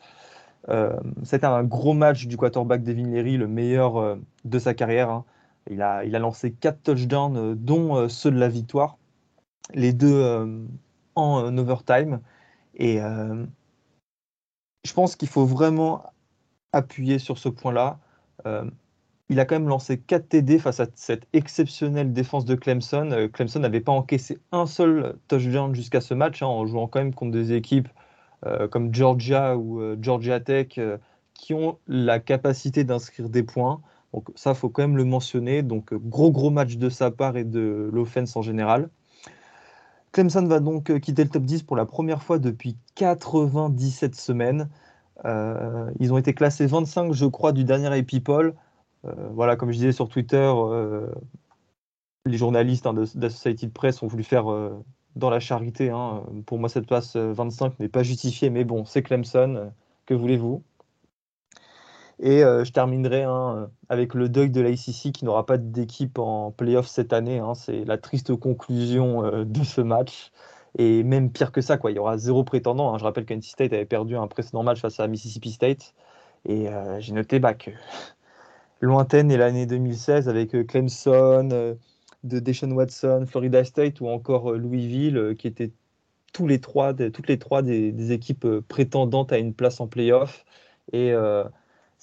[1.22, 5.10] C'était un gros match du quarterback Devin Leary, le meilleur de sa carrière.
[5.10, 5.24] Hein.
[5.70, 8.98] Il a, il a lancé quatre touchdowns, euh, dont euh, ceux de la victoire,
[9.72, 10.64] les deux euh,
[11.14, 12.20] en overtime.
[12.76, 16.02] Et je pense qu'il faut vraiment
[16.72, 18.00] appuyer sur ce point-là.
[19.28, 23.28] il a quand même lancé 4 TD face à cette exceptionnelle défense de Clemson.
[23.32, 27.14] Clemson n'avait pas encaissé un seul touchdown jusqu'à ce match, hein, en jouant quand même
[27.14, 27.88] contre des équipes
[28.72, 30.80] comme Georgia ou Georgia Tech
[31.34, 33.80] qui ont la capacité d'inscrire des points.
[34.14, 35.62] Donc ça, faut quand même le mentionner.
[35.62, 38.88] Donc gros gros match de sa part et de l'offense en général.
[40.12, 44.68] Clemson va donc euh, quitter le top 10 pour la première fois depuis 97 semaines.
[45.24, 48.54] Euh, ils ont été classés 25, je crois, du dernier AP People.
[49.04, 50.52] Euh, voilà, comme je disais sur Twitter,
[52.24, 54.44] les journalistes hein, d'Associated Press ont voulu faire
[55.16, 55.90] dans la charité.
[55.90, 56.22] Hein.
[56.46, 59.72] Pour moi, cette place 25 n'est pas justifiée, mais bon, c'est Clemson.
[60.06, 60.62] que voulez-vous?
[62.20, 66.52] Et euh, je terminerai hein, avec le deuil de l'ICC qui n'aura pas d'équipe en
[66.52, 67.38] playoff cette année.
[67.38, 67.54] Hein.
[67.54, 70.30] C'est la triste conclusion euh, de ce match.
[70.76, 71.92] Et même pire que ça, quoi.
[71.92, 72.94] il y aura zéro prétendant.
[72.94, 72.98] Hein.
[72.98, 75.94] Je rappelle qu'NC State avait perdu un précédent match face à Mississippi State.
[76.46, 77.70] Et euh, j'ai noté bah, que
[78.80, 81.76] lointaine est l'année 2016 avec Clemson,
[82.24, 85.72] de Deshaun Watson, Florida State ou encore Louisville, qui étaient
[86.32, 90.44] tous les trois, toutes les trois des, des, équipes prétendantes à une place en playoff.
[90.92, 91.12] Et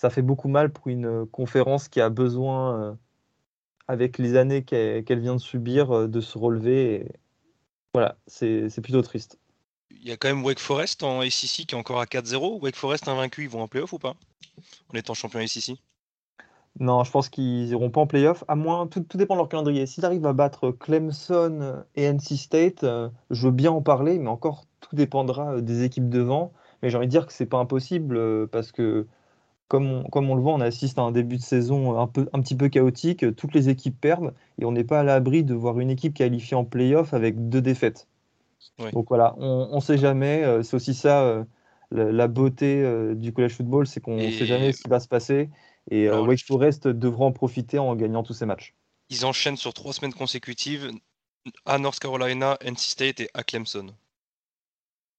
[0.01, 2.97] ça fait beaucoup mal pour une conférence qui a besoin,
[3.87, 7.07] avec les années qu'elle vient de subir, de se relever.
[7.93, 9.37] Voilà, c'est plutôt triste.
[9.91, 12.59] Il y a quand même Wake Forest en ACC qui est encore à 4-0.
[12.61, 14.15] Wake Forest invaincu, ils vont en playoff ou pas?
[14.91, 15.77] En étant champion ACC
[16.79, 19.85] Non, je pense qu'ils iront pas en playoff, à moins, tout, dépend de leur calendrier.
[19.85, 24.29] S'ils arrivent à battre Clemson et NC State, euh, je veux bien en parler, mais
[24.29, 26.53] encore, tout dépendra euh, des équipes devant.
[26.81, 29.05] Mais j'ai envie de dire que c'est pas impossible, euh, parce que
[29.71, 32.27] comme on, comme on, le voit, on assiste à un début de saison un, peu,
[32.33, 35.53] un petit peu chaotique, toutes les équipes perdent, et on n'est pas à l'abri de
[35.53, 38.09] voir une équipe qualifiée en playoff avec deux défaites.
[38.91, 40.43] Donc voilà, on ne sait jamais.
[40.43, 41.45] Euh, c'est aussi ça euh,
[41.89, 45.07] la, beauté euh, du college football, c'est qu'on ne sait jamais ce qui va se
[45.07, 45.49] passer.
[45.89, 48.75] Et Wake Forest devra en profiter en gagnant tous ces matchs.
[49.09, 50.91] Ils enchaînent sur trois semaines consécutives
[51.65, 53.87] à North Carolina, NC State et à Clemson.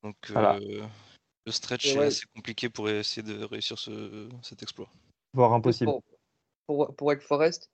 [0.02, 0.16] Donc
[1.46, 3.78] le stretch est assez compliqué pour essayer de réussir
[4.42, 4.88] cet exploit.
[5.35, 5.90] Voire impossible.
[6.66, 7.70] Pour, pour, Wake Forest,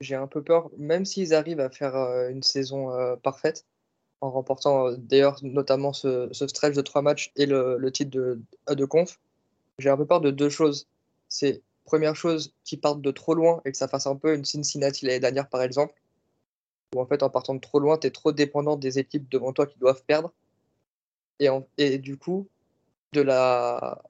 [0.00, 1.94] j'ai un peu peur, même s'ils arrivent à faire
[2.28, 3.64] une saison parfaite,
[4.20, 8.84] en remportant euh, d'ailleurs notamment ce, stretch de trois matchs et le, titre de, de
[8.84, 9.20] conf.
[9.78, 10.88] J'ai un peu peur de deux choses.
[11.28, 14.44] C'est première chose, qu'ils partent de trop loin et que ça fasse un peu une
[14.44, 15.94] Cincinnati l'année dernière par exemple,
[16.94, 19.52] où en fait en partant de trop loin, tu es trop dépendant des équipes devant
[19.52, 20.32] toi qui doivent perdre.
[21.40, 22.48] Et, et du coup,
[23.12, 24.02] de la,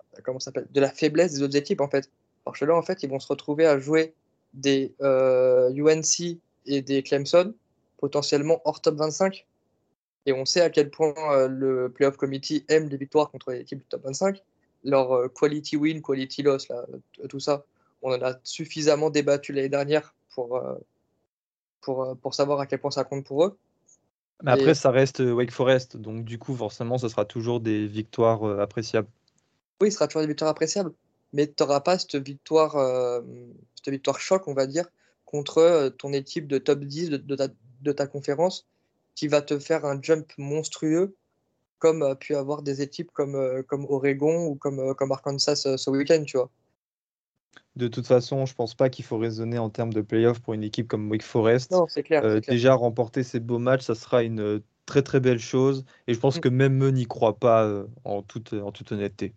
[0.94, 2.11] faiblesse des autres équipes en fait.
[2.44, 4.14] Parce que là, en fait, ils vont se retrouver à jouer
[4.54, 6.34] des UNC euh,
[6.66, 7.54] et des Clemson,
[7.98, 9.46] potentiellement hors top 25.
[10.26, 13.61] Et on sait à quel point euh, le Playoff Committee aime les victoires contre les
[13.61, 14.42] équipes du top 25.
[14.84, 16.68] Leur euh, quality win, quality loss,
[17.28, 17.64] tout ça,
[18.02, 20.62] on en a suffisamment débattu l'année dernière pour
[22.32, 23.58] savoir à quel point ça compte pour eux.
[24.42, 28.44] Mais après, ça reste Wake Forest, donc du coup, forcément, ce sera toujours des victoires
[28.61, 29.09] appréciables.
[29.81, 30.92] Oui, ce sera toujours des victoires appréciables,
[31.33, 32.72] mais tu n'auras pas cette victoire,
[33.74, 34.87] cette victoire choc, on va dire,
[35.24, 37.48] contre ton équipe de top 10 de, ta,
[37.83, 38.66] de ta conférence
[39.18, 41.16] qui va te faire un jump monstrueux,
[41.81, 45.64] comme a pu avoir des équipes comme, euh, comme Oregon ou comme, euh, comme Arkansas
[45.66, 46.51] euh, ce week-end, tu vois.
[47.76, 50.64] De toute façon, je pense pas qu'il faut raisonner en termes de playoff pour une
[50.64, 51.70] équipe comme Wake Forest.
[51.70, 55.84] Non, clair, Déjà, remporter ces beaux matchs, ça sera une très très belle chose.
[56.06, 56.40] Et je pense mm.
[56.40, 59.34] que même eux n'y croient pas en, toute, en toute honnêteté.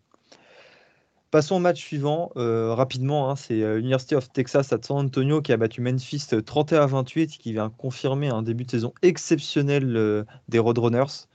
[1.31, 3.29] Passons au match suivant euh, rapidement.
[3.31, 6.85] Hein, c'est euh, University of Texas à San Antonio qui a battu Memphis 31 à
[6.85, 11.29] 28, qui vient confirmer un début de saison exceptionnel euh, des Roadrunners,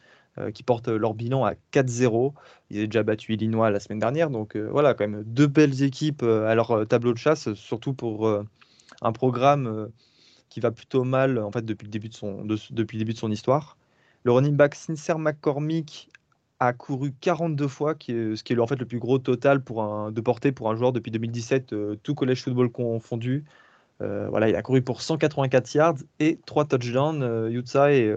[0.54, 2.32] qui portent leur bilan à 4-0.
[2.70, 6.22] Ils avaient déjà battu Illinois la semaine dernière, donc voilà, quand même deux belles équipes
[6.22, 8.28] à leur tableau de chasse, surtout pour
[9.02, 9.88] un programme
[10.48, 13.76] qui va plutôt mal en fait depuis le début de son, histoire.
[14.24, 16.10] Le running back Sincere McCormick
[16.60, 20.52] a couru 42 fois, ce qui est en fait le plus gros total de portée
[20.52, 23.44] pour un joueur depuis 2017, euh, tout college football confondu.
[24.00, 27.22] Euh, voilà, il a couru pour 184 yards et 3 touchdowns.
[27.22, 28.14] Euh, Utah est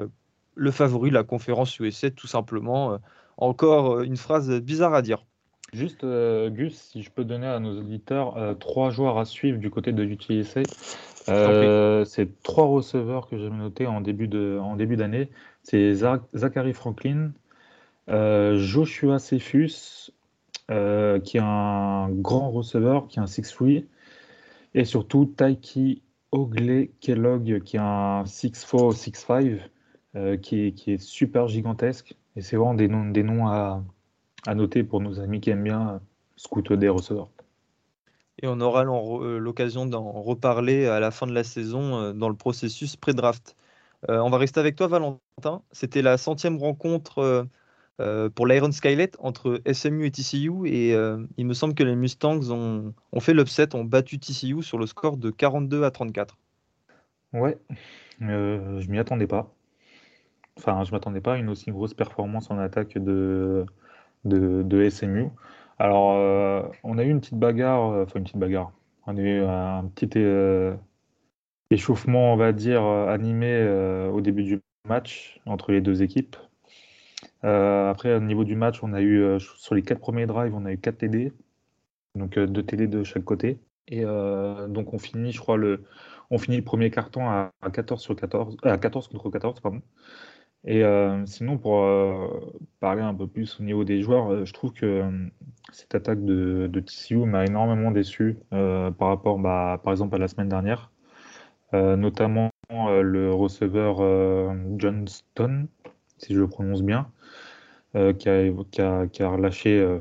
[0.60, 3.00] le favori de la conférence USA, tout simplement.
[3.38, 5.26] encore une phrase bizarre à dire.
[5.72, 9.92] Juste, Gus, si je peux donner à nos auditeurs trois joueurs à suivre du côté
[9.92, 10.64] de UTSA.
[12.06, 15.30] c'est trois receveurs que j'ai notés en début d'année.
[15.64, 17.32] C'est Zachary Franklin,
[18.10, 20.12] euh, Joshua Cephus,
[20.72, 23.86] euh, qui est un grand receveur, qui est un 6-3,
[24.74, 29.60] et surtout Taiki Ogle Kellogg, qui est un 6-4, 6-5,
[30.16, 32.16] euh, qui, est, qui, est, super gigantesque.
[32.36, 33.84] Et c'est vraiment des noms, des noms à,
[34.48, 36.02] à, noter pour nos amis qui aiment bien
[36.36, 37.30] scouter des receveurs.
[38.42, 42.96] Et on aura l'occasion d'en reparler à la fin de la saison dans le processus
[42.96, 43.58] pré-draft.
[44.08, 45.62] on va rester avec toi, Valentin.
[45.74, 47.48] C'était la centième rencontre
[48.00, 50.68] euh, pour l'Iron Skylet entre SMU et TCU.
[50.68, 54.78] Et euh, il me semble que les Mustangs ont, fait l'upset, ont battu TCU sur
[54.78, 56.38] le score de 42 à 34.
[57.34, 57.58] Ouais,
[58.22, 59.54] euh, je m'y attendais pas.
[60.60, 63.66] Enfin, je m'attendais pas à une aussi grosse performance en attaque de,
[64.26, 65.30] de, SMU.
[65.80, 68.72] Alors, on a eu une petite bagarre, enfin une petite bagarre.
[69.08, 70.20] On a eu un petit
[71.72, 73.66] échauffement, on va dire, animé
[74.12, 76.36] au début du match entre les deux équipes.
[77.44, 80.54] Euh, après, au niveau du match, on a eu euh, sur les quatre premiers drives,
[80.56, 81.34] on a eu 4 TD,
[82.16, 83.60] donc 2 euh, TD de chaque côté.
[83.92, 85.84] Et donc on finit, je crois, le,
[86.30, 89.82] on finit le premier carton à, 14 sur 14, à 14 contre 14, pardon.
[90.66, 90.84] Et
[91.26, 91.88] sinon, pour
[92.80, 95.04] parler un peu plus au niveau des joueurs, je trouve que
[95.72, 100.50] cette attaque de, TCU m'a énormément déçu par rapport, bah, par exemple, à la semaine
[100.50, 100.92] dernière,
[101.74, 103.98] notamment le receveur
[104.78, 105.68] Johnston,
[106.18, 107.10] si je le prononce bien,
[107.96, 110.00] euh, qui, a, qui, relâché euh,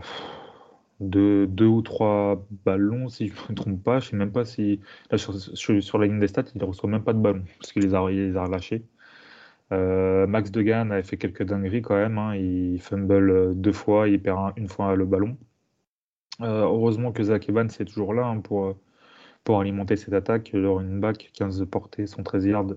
[1.00, 4.00] deux, ou trois ballons, si je ne me trompe pas.
[4.00, 4.80] Je sais même pas si.
[5.16, 7.94] Sur, la ligne des stats, il ne reçoit même pas de ballon, parce qu'il les
[7.94, 8.84] a, les a relâchés.
[9.72, 12.18] Euh, Max Degan avait fait quelques dingueries quand même.
[12.18, 12.34] Hein.
[12.36, 15.36] Il fumble euh, deux fois, il perd une fois le ballon.
[16.40, 18.76] Euh, heureusement que Zach Evans est toujours là hein, pour,
[19.60, 20.50] alimenter cette attaque.
[20.52, 22.74] Le running back, 15 de portée, 113 yards,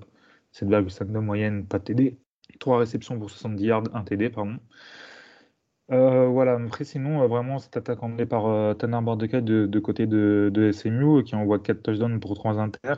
[0.53, 2.17] 7,5 de moyenne, pas TD.
[2.59, 4.57] 3 réceptions pour 70 yards, 1 TD, pardon.
[5.89, 8.99] Voilà, après sinon, vraiment, cette attaque emmenée par euh, Tanner
[9.41, 12.93] de, côté de, de, SMU qui envoie 4 touchdowns pour 3 inter.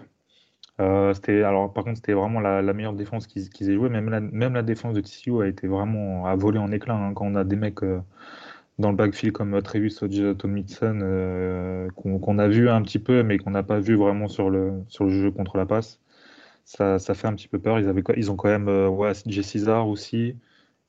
[0.79, 3.89] C'était, alors, par contre, c'était vraiment la, meilleure défense qu'ils, aient joué.
[3.89, 7.13] Même la, même la défense de TCU a été vraiment à voler en éclat hein,
[7.13, 7.79] quand on a des mecs
[8.79, 9.95] dans le backfield comme Travis
[10.37, 14.83] Tomlinson qu'on, a vu un petit peu, mais qu'on n'a pas vu vraiment sur le,
[14.87, 15.99] sur le jeu contre la passe.
[16.65, 17.79] Ça, ça fait un petit peu peur.
[17.79, 19.13] Ils, avaient, ils ont quand même ouais.
[19.13, 20.35] César aussi.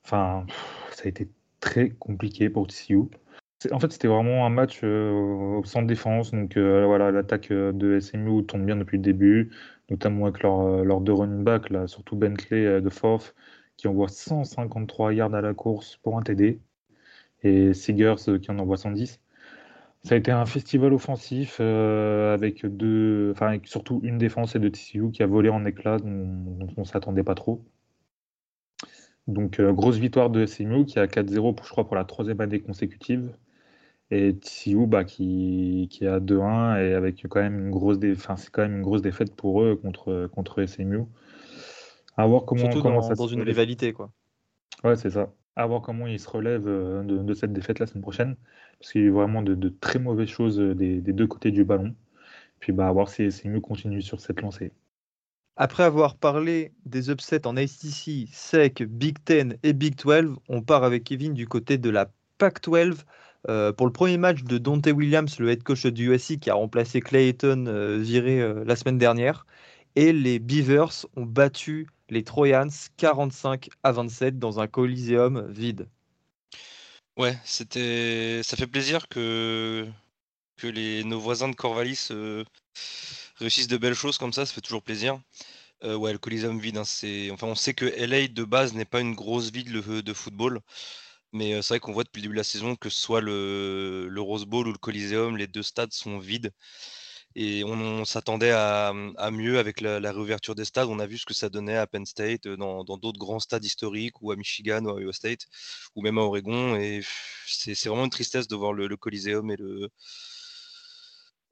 [0.05, 0.47] Enfin,
[0.93, 1.29] ça a été
[1.61, 3.09] très compliqué pour TCU.
[3.73, 6.33] En fait, c'était vraiment un match euh, sans défense.
[6.33, 9.51] Donc euh, voilà, l'attaque euh, de SMU tombe bien depuis le début,
[9.91, 13.35] notamment avec leurs deux running backs, surtout Bentley de Forth,
[13.77, 16.61] qui envoie 153 yards à la course pour un TD,
[17.43, 19.21] et Seegers qui en envoie 110.
[20.03, 25.11] Ça a été un festival offensif avec deux, enfin surtout une défense et de TCU
[25.11, 27.65] qui a volé en éclats dont, on ne s'attendait pas trop.
[29.27, 32.61] Donc, euh, grosse victoire de SMU qui a 4-0, je crois, pour la troisième année
[32.61, 33.35] consécutive.
[34.15, 38.63] Et TCU bah, qui, qui a 2-1 et avec quand même une grosse, c'est quand
[38.63, 41.01] même une grosse défaite pour eux contre, contre SMU.
[42.17, 44.13] À voir comment, Surtout comment dans, ça dans une rivalité, quoi.
[44.85, 45.33] Ouais, c'est ça.
[45.57, 48.37] À voir comment ils se relèvent euh, de, cette défaite la semaine prochaine.
[48.79, 51.65] Parce qu'il y a eu vraiment de, très mauvaises choses des, des, deux côtés du
[51.65, 51.93] ballon.
[52.61, 54.71] Puis bah, à voir si SMU continue sur cette lancée.
[55.57, 60.85] Après avoir parlé des upsets en ACC, SEC, Big Ten et Big 12, on part
[60.85, 62.99] avec Kevin du côté de la Pac-12
[63.49, 66.55] euh, pour le premier match de Dante Williams, le head coach du USC qui a
[66.55, 69.47] remplacé Clayton euh, viré euh, la semaine dernière.
[69.97, 75.89] Et les Beavers ont battu les Trojans 45 à 27 dans un coliseum vide.
[77.17, 79.87] Ouais, c'était, ça fait plaisir que
[80.57, 82.09] que les nos voisins de Corvallis
[83.37, 85.21] réussissent de belles choses comme ça, ça fait toujours plaisir.
[85.83, 87.31] Ouais, le Coliseum vide, hein, c'est...
[87.31, 90.61] Enfin, on sait que LA de base n'est pas une grosse ville de, football,
[91.35, 94.09] mais c'est vrai qu'on voit depuis le début de la saison que ce soit le,
[94.19, 96.53] Rose Bowl ou le Coliseum, les deux stades sont vides.
[97.37, 98.93] Et on, s'attendait à,
[99.33, 100.89] mieux avec la, réouverture des stades.
[100.89, 104.23] On a vu ce que ça donnait à Penn State, dans, d'autres grands stades historiques,
[104.23, 105.47] ou à Michigan, ou à Ohio State,
[105.97, 106.77] ou même à Oregon.
[106.77, 107.03] Et
[107.47, 109.89] c'est, vraiment une tristesse de voir le, Coliseum et le,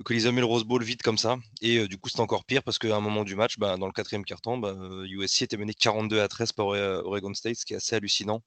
[0.09, 1.37] et le Rose Bowl vite comme ça.
[1.61, 3.92] Et du coup, c'est encore pire parce qu'à un moment du match, bah, dans le
[3.92, 7.79] quatrième quart-temps, bah, USC était mené 42 à 13 par Oregon State, ce qui est
[7.79, 8.45] assez hallucinant.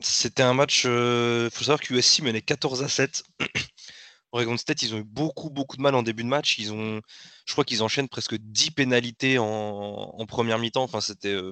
[0.00, 3.22] C'était un match, il euh, faut savoir que USC menait 14 à 7.
[4.32, 6.58] Oregon State, ils ont eu beaucoup, beaucoup de mal en début de match.
[6.58, 7.00] Ils ont,
[7.46, 10.84] je crois qu'ils enchaînent presque 10 pénalités en, première mi-temps.
[10.84, 11.50] Enfin, c'était, euh,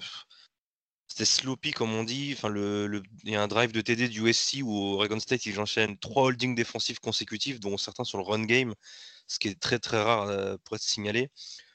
[1.08, 2.34] c'était sloppy comme on dit.
[2.36, 5.98] Enfin, il y a un drive de TD du USC où Oregon State ils enchaînent
[5.98, 8.74] trois holdings défensifs consécutifs, dont certains sur le run game,
[9.26, 11.30] ce qui est très très rare euh, pour être signalé.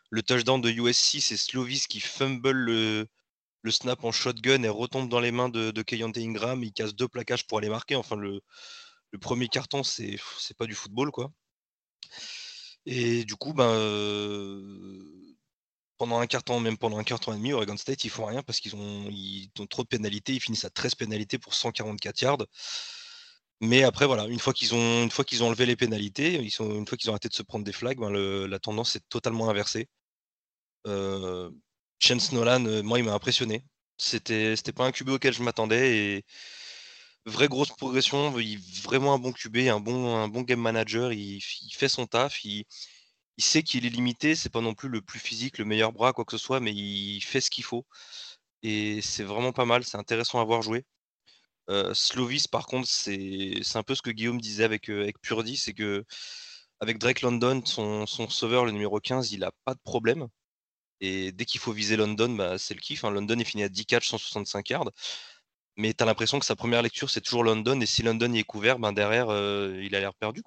[0.09, 3.07] Le touchdown de USC, c'est Slovis qui fumble le,
[3.71, 6.63] snap en shotgun et retombe dans les mains de, de Ingram.
[6.63, 7.95] Il casse deux plaquages pour aller marquer.
[7.95, 8.41] Enfin, le,
[9.21, 10.19] premier carton, c'est
[10.57, 11.31] pas du football, quoi.
[12.85, 15.23] Et du coup, ben, euh,
[15.97, 18.59] pendant un temps, même pendant un temps et demi, Oregon State, ils font rien parce
[18.59, 19.09] qu'ils ont,
[19.69, 20.33] trop de pénalités.
[20.33, 22.45] Ils finissent à 13 pénalités pour 144 yards.
[23.61, 25.07] Mais après, une fois qu'ils ont,
[25.41, 28.59] enlevé les pénalités, une fois qu'ils ont arrêté de se prendre des flags, ben la
[28.59, 29.87] tendance est totalement inversée.
[30.87, 31.49] Euh,
[31.99, 33.65] Chance Nolan, euh, moi, il m'a impressionné.
[33.97, 36.25] C'était, c'était pas un QB auquel je m'attendais et
[37.25, 38.37] vraie grosse progression.
[38.39, 41.13] Il, vraiment un bon QB, un bon, un bon game manager.
[41.13, 42.43] Il, fait son taf.
[42.45, 42.65] Il,
[43.39, 46.25] sait qu'il est limité, c'est pas non plus le plus physique, le meilleur bras, quoi
[46.25, 47.85] que ce soit, mais il fait ce qu'il faut.
[48.63, 50.85] Et c'est vraiment pas mal, c'est intéressant à voir jouer.
[51.69, 55.57] Euh, Slovis, par contre, c'est un peu ce que Guillaume disait avec, euh, avec Purdy,
[55.57, 56.05] c'est que
[56.79, 60.27] avec Drake London, son, sauveur, le numéro 15, il a pas de problème.
[61.03, 63.03] Et dès qu'il faut viser London, bah, c'est le kiff.
[63.03, 63.11] Hein.
[63.11, 64.89] London est fini à 10 catch, 165 yards.
[65.77, 67.79] Mais tu as l'impression que sa première lecture, c'est toujours London.
[67.81, 70.41] Et si London y est couvert, ben derrière, euh, il a l'air perdu.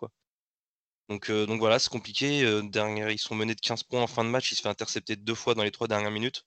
[1.31, 2.43] euh, donc voilà, c'est compliqué.
[2.45, 2.63] Euh,
[3.11, 4.51] ils sont menés de 15 points en fin de match.
[4.53, 6.45] Il se fait intercepter deux fois dans les trois dernières minutes.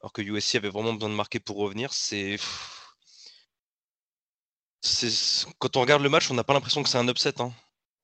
[0.00, 1.90] Alors que USC avait vraiment besoin de marquer pour revenir.
[5.58, 7.40] Quand on regarde le match, on n'a pas l'impression que c'est un upset.
[7.40, 7.52] Hein.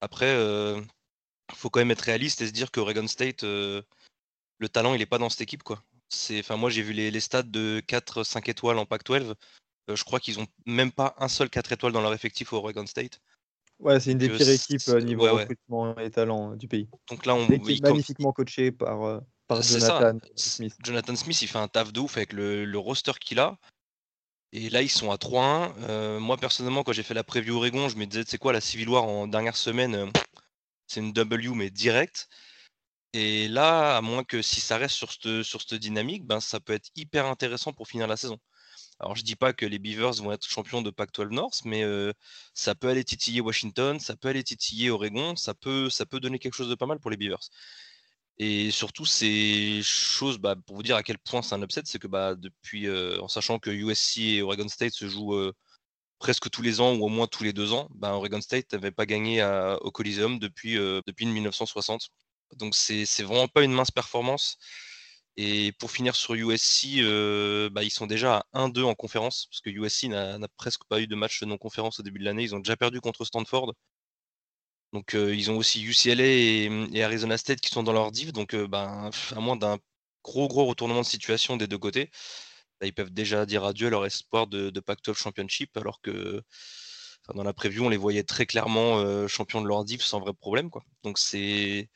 [0.03, 3.45] Après, il faut quand même être réaliste et se dire que Oregon State,
[4.63, 5.63] le talent, il n'est pas dans cette équipe.
[5.63, 5.83] Quoi.
[6.39, 9.35] Enfin, moi, j'ai vu les, les stats de 4-5 étoiles en Pac-12.
[9.89, 12.87] je crois qu'ils ont même pas un seul 4 étoiles dans leur effectif au Oregon
[12.87, 13.21] State.
[13.79, 16.89] Ouais, c'est une des pires équipes niveau recrutement et talent du pays.
[17.11, 20.75] Donc là, on est magnifiquement coaché par, par Jonathan Smith.
[20.85, 23.59] Jonathan Smith, il fait un taf de ouf avec le, le roster qu'il a.
[24.53, 25.73] Et là, ils sont à 3-1.
[25.89, 28.61] Euh, moi, personnellement, quand j'ai fait la preview Oregon, je me disais, c'est quoi, la
[28.61, 30.07] Civil War en dernière semaine, euh,
[30.87, 32.29] c'est une W, mais direct.
[33.15, 36.73] Et là, à moins que si ça reste sur cette, sur dynamique, ben, ça peut
[36.73, 38.39] être hyper intéressant pour finir la saison.
[39.01, 42.13] Alors, je dis pas que les Beavers vont être champions de Pac-12 North, mais euh,
[42.55, 46.39] ça peut aller titiller Washington, ça peut aller titiller Oregon, ça peut, ça peut donner
[46.39, 47.51] quelque chose de pas mal pour les Beavers.
[48.39, 51.99] Et surtout, ces choses, bah, pour vous dire à quel point c'est un upset, c'est
[51.99, 55.53] que bah, depuis, euh, en sachant que USC et Oregon State se jouent euh,
[56.19, 58.93] presque tous les ans ou au moins tous les deux ans, bah, Oregon State n'avait
[58.93, 59.45] pas gagné
[59.83, 62.11] au Coliseum depuis, depuis 1960.
[62.57, 64.59] Donc c'est vraiment pas une mince performance.
[65.37, 67.01] Et pour finir sur USC,
[67.73, 71.07] bah, ils sont déjà à 1-2 en conférence, parce que USC n'a presque pas eu
[71.07, 72.43] de match non conférence au début de l'année.
[72.45, 73.75] Ils ont déjà perdu contre Stanford.
[74.93, 78.33] Donc ils ont aussi UCLA et, Arizona State qui sont dans leur div.
[78.33, 79.79] Donc ben, à moins d'un
[80.23, 82.11] gros gros retournement de situation des deux côtés,
[82.81, 86.43] bah, ils peuvent déjà dire adieu à leur espoir de, de Pac-12 Championship, alors que
[87.35, 90.71] dans la preview, on les voyait très clairement champions de leur div sans vrai problème.
[90.71, 90.83] Quoi.
[91.05, 91.89] Donc c'est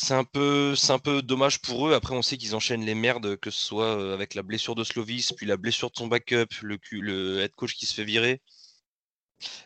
[0.00, 1.92] c'est un peu c'est un peu dommage pour eux.
[1.92, 5.32] Après, on sait qu'ils enchaînent les merdes, que ce soit avec la blessure de Slovis,
[5.32, 8.40] puis la blessure de son backup, le, le head coach qui se fait virer.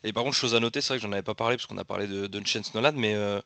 [0.05, 1.77] Et par contre, chose à noter, c'est vrai que j'en avais pas parlé parce qu'on
[1.77, 3.43] a parlé de Nolan, mais euh,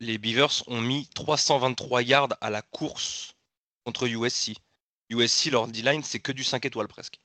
[0.00, 3.34] les Beavers ont mis 323 yards à la course
[3.84, 4.54] contre USC.
[5.08, 7.20] USC, leur D-line, c'est que du 5 étoiles presque.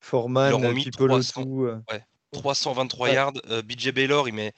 [0.00, 3.32] Foreman, Ils ont mis 300, ouais, 323 yards.
[3.50, 4.52] Euh, BJ Baylor, il met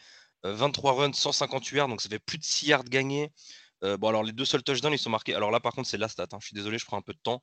[0.44, 3.32] 23 euh, runs, 158 yards, donc ça fait plus de 6 yards gagnés.
[3.82, 5.34] bon, alors les deux seuls touchdowns, ils sont marqués.
[5.34, 6.28] Alors là, par contre, c'est la stat.
[6.32, 6.38] Hein.
[6.40, 7.42] Je suis désolé, je prends un peu de temps.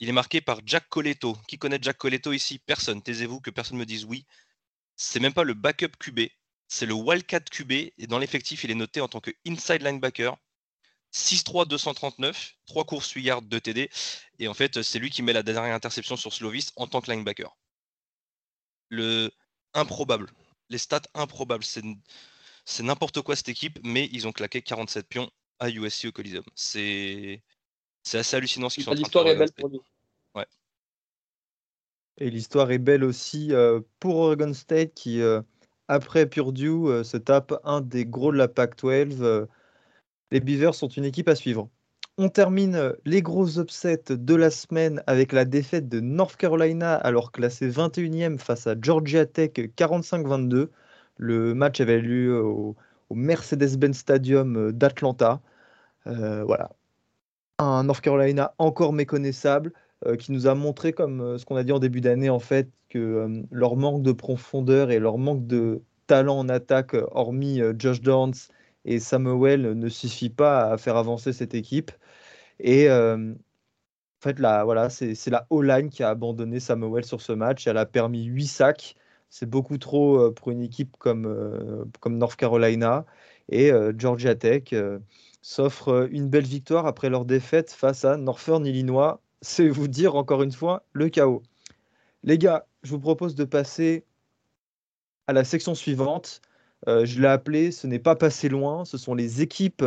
[0.00, 1.36] Il est marqué par Jack Coletto.
[1.48, 2.58] Qui connaît Jack Coletto ici?
[2.58, 3.02] Personne.
[3.02, 4.26] Taisez-vous que personne me dise oui.
[4.96, 6.20] C'est même pas le backup QB,
[6.68, 7.72] c'est le Wildcat QB.
[7.72, 10.36] Et dans l'effectif, il est noté en tant que inside linebacker.
[11.12, 13.90] 6-3, 239, 3 courses, 8 yards, 2 TD.
[14.38, 17.10] Et en fait, c'est lui qui met la dernière interception sur Slovis en tant que
[17.10, 17.54] linebacker.
[18.88, 19.30] Le
[19.74, 20.32] improbable.
[20.72, 21.64] Les stats improbables.
[21.64, 26.44] C'est n'importe quoi cette équipe, mais ils ont claqué 47 pions à USC au Coliseum.
[26.54, 27.42] C'est
[28.14, 29.24] assez hallucinant ce qu'ils sont en train de faire.
[29.24, 29.80] L'histoire est belle pour lui.
[32.18, 35.42] Et l'histoire est belle aussi euh, pour Oregon State qui, euh,
[35.88, 39.46] après Purdue, euh, se tape un des gros de la Pac-12.
[40.30, 41.68] les Beavers sont une équipe à suivre.
[42.18, 47.32] On termine les gros upsets de la semaine avec la défaite de North Carolina, alors
[47.32, 50.68] classé 21e face à Georgia Tech 45-22.
[51.16, 52.76] Le match avait lieu au,
[53.10, 55.40] Mercedes-Benz Stadium d'Atlanta.
[56.06, 56.70] voilà.
[57.58, 59.72] Un North Carolina encore méconnaissable.
[60.06, 62.40] Euh, qui nous a montré, comme euh, ce qu'on a dit en début d'année, en
[62.40, 67.60] fait, que euh, leur manque de profondeur et leur manque de talent en attaque, hormis
[67.78, 68.34] Josh Downs
[68.84, 71.92] et Samuel, ne suffit pas à faire avancer cette équipe.
[72.62, 73.34] Et en
[74.20, 77.66] fait, là, voilà, c'est la O-line qui a abandonné Samuel sur ce match.
[77.66, 78.96] Elle a permis 8 sacs.
[79.30, 83.04] C'est beaucoup trop pour une équipe comme, comme North Carolina.
[83.50, 84.72] Et Georgia Tech
[85.42, 90.42] s'offre une belle victoire après leur défaite face à Northern Illinois c'est vous dire encore
[90.42, 91.42] une fois le chaos.
[92.22, 94.06] Les gars, je vous propose de passer
[95.26, 96.40] à la section suivante.
[96.88, 98.84] Euh, je l'ai appelé Ce n'est pas passé loin.
[98.84, 99.84] Ce sont les équipes,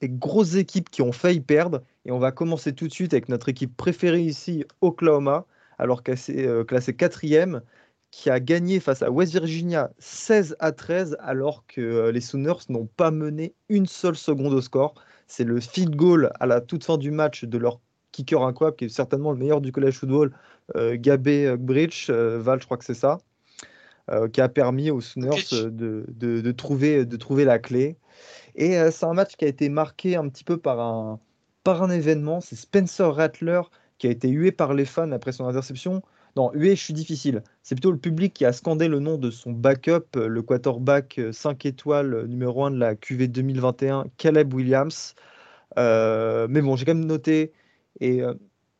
[0.00, 1.82] les grosses équipes qui ont failli perdre.
[2.04, 5.46] Et on va commencer tout de suite avec notre équipe préférée ici, Oklahoma,
[5.78, 7.62] alors qu'elle s'est euh, classée quatrième,
[8.10, 12.64] qui a gagné face à West Virginia 16 à 13, alors que euh, les Sooners
[12.68, 14.94] n'ont pas mené une seule seconde au score.
[15.26, 17.80] C'est le field goal à la toute fin du match de leur
[18.12, 20.32] kicker incroyable, qui est certainement le meilleur du college football,
[20.76, 23.18] euh, Gabé Bridge, euh, Val, je crois que c'est ça,
[24.32, 27.98] qui a permis aux Sooners de, de, trouver, de trouver la clé.
[28.58, 31.20] Et c'est un match qui a été marqué un petit peu par un,
[31.64, 32.40] par un événement.
[32.40, 33.62] C'est Spencer Rattler
[33.98, 36.02] qui a été hué par les fans après son interception.
[36.36, 37.42] Non, hué, je suis difficile.
[37.62, 41.66] C'est plutôt le public qui a scandé le nom de son backup, le quarterback 5
[41.66, 45.14] étoiles numéro 1 de la QV 2021, Caleb Williams.
[45.76, 47.52] mais bon, j'ai quand même noté
[48.00, 48.34] et euh,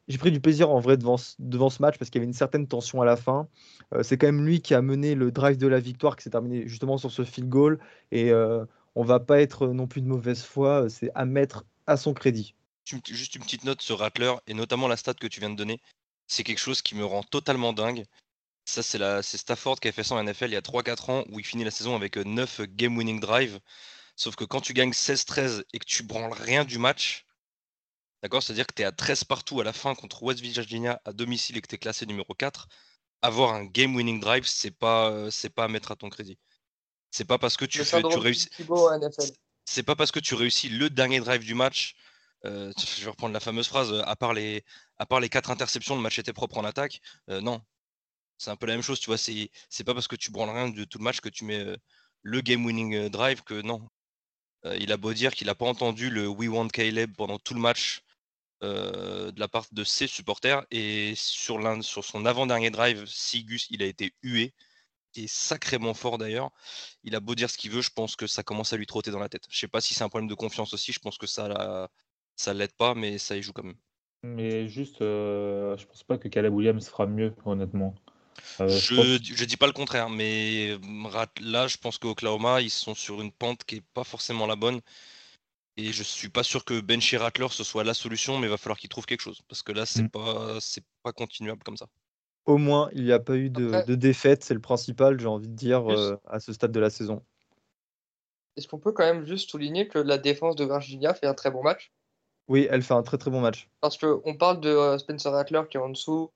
[0.09, 2.34] j'ai pris du plaisir en vrai devant, devant ce match parce qu'il y avait une
[2.34, 3.48] certaine tension à la fin.
[3.94, 6.30] Euh, c'est quand même lui qui a mené le drive de la victoire qui s'est
[6.30, 7.78] terminé justement sur ce field goal.
[8.12, 8.64] Et euh,
[8.95, 12.55] on va pas être non plus de mauvaise foi, c'est à mettre à son crédit.
[13.07, 15.80] Juste une petite note sur Rattler et notamment la stat que tu viens de donner.
[16.26, 18.05] C'est quelque chose qui me rend totalement dingue.
[18.64, 21.45] Ça, c'est, Stafford qui a fait ça NFL il y a 3-4 ans où il
[21.47, 23.61] finit la saison avec 9 game-winning drive.
[24.16, 27.26] Sauf que quand tu gagnes 16-13 et que tu branles rien du match,
[28.22, 31.12] D'accord C'est-à-dire que tu es à 13 partout à la fin contre West Virginia à
[31.12, 32.68] domicile et que tu es classé numéro 4.
[33.22, 36.39] Avoir un game winning drive, c'est pas, c'est pas à mettre à ton crédit.
[37.11, 38.48] C'est pas parce que tu, fais, tu réussis.
[39.64, 41.94] C'est pas parce que tu réussis le dernier drive du match.
[42.44, 43.92] Euh, je vais reprendre la fameuse phrase.
[44.06, 44.64] À part les,
[44.98, 47.00] à part les quatre interceptions, le match était propre en attaque.
[47.30, 47.62] Euh, non,
[48.38, 49.00] c'est un peu la même chose.
[49.00, 51.28] Tu vois, c'est, c'est pas parce que tu branles rien de tout le match que
[51.28, 51.76] tu mets euh,
[52.22, 53.88] le game winning drive que non.
[54.64, 57.61] il a beau dire qu'il n'a pas entendu le We Want Caleb pendant tout le
[57.61, 58.02] match
[58.62, 63.82] de la part de ses supporters et sur, l'un, sur son avant-dernier drive, Sigus, il
[63.84, 64.52] a été hué
[65.16, 66.50] est sacrément fort d'ailleurs.
[67.04, 69.11] Il a beau dire ce qu'il veut, je pense que ça commence à lui trotter
[69.11, 69.44] dans la tête.
[69.50, 71.88] Je sais pas si c'est un problème de confiance aussi, je pense que ça
[72.36, 73.76] ça l'aide pas, mais ça y joue quand même.
[74.22, 77.94] Mais juste, euh, je pense pas que Caleb Williams fera mieux, honnêtement.
[78.61, 80.78] Euh, je, je, dis pas le contraire, mais
[81.40, 84.80] là, je pense qu'Oklahoma, ils sont sur une pente qui est pas forcément la bonne.
[85.76, 88.56] Et je suis pas sûr que Ben Rattler ce soit la solution, mais il va
[88.56, 89.40] falloir qu'il trouve quelque chose.
[89.48, 90.11] Parce que là, c'est mm.
[90.11, 91.86] pas c'est pas continuable comme ça
[92.49, 95.55] au moins, il n'y a pas eu de, défaite, c'est le principal, j'ai envie de
[95.55, 97.22] dire, euh, à ce stade de la saison.
[98.57, 101.51] Est-ce qu'on peut quand même juste souligner que la défense de Virginia fait un très
[101.51, 101.92] bon match?
[102.49, 103.68] Oui, elle fait un très très bon match.
[103.82, 106.30] Parce qu'on parle de euh, Spencer Rattler qui est en dessous.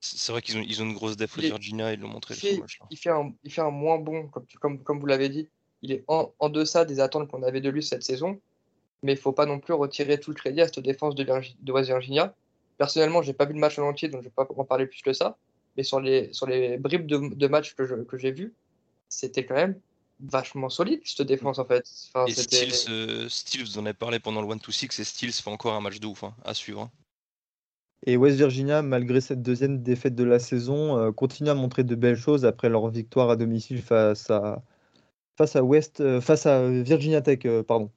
[0.00, 2.34] C'est vrai qu'ils ont, ils ont une grosse défense Virginia, ils l'ont montré.
[2.34, 5.28] Il fait, il, fait un, il fait un moins bon, comme, comme, comme vous l'avez
[5.28, 5.48] dit.
[5.82, 8.40] Il est en, en deçà des attentes qu'on avait de lui cette saison.
[9.02, 11.24] Mais il ne faut pas non plus retirer tout le crédit à cette défense de,
[11.24, 12.32] de West Virginia
[12.82, 15.02] Personnellement, j'ai pas vu le match en entier, donc je vais pas en parler plus
[15.02, 15.38] que ça.
[15.76, 18.56] Mais sur les, sur les bribes de, de matchs que, que j'ai vus,
[19.08, 19.80] c'était quand même
[20.18, 21.84] vachement solide cette défense en fait.
[22.26, 23.28] et Steels, euh,
[23.60, 26.24] vous en avez parlé pendant le 1-2-6 et Steels fait encore un match de ouf
[26.24, 26.90] hein, à suivre.
[28.04, 31.94] Et West Virginia, malgré cette deuxième défaite de la saison, euh, continue à montrer de
[31.94, 34.60] belles choses après leur victoire à domicile face à,
[35.38, 37.46] face à, West, euh, face à Virginia Tech.
[37.64, 37.92] pardon.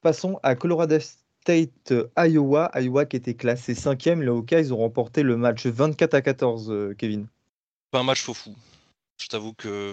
[0.00, 0.98] Passons à Colorado
[1.44, 2.70] State Iowa.
[2.74, 4.22] Iowa qui était classé 5e.
[4.22, 7.26] Les Hawkeyes ils ont remporté le match 24 à 14, euh, Kevin.
[7.90, 8.54] Pas un match faux fou.
[9.20, 9.92] Je t'avoue que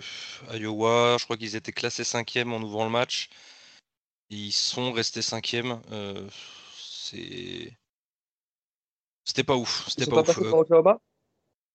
[0.53, 3.29] Iowa, je crois qu'ils étaient classés 5e en ouvrant le match.
[4.29, 5.81] Ils sont restés 5e.
[5.91, 6.25] Euh,
[6.77, 7.77] c'est.
[9.25, 9.89] C'était pas ouf.
[9.89, 10.37] C'était pas, ouf.
[10.39, 10.93] Euh.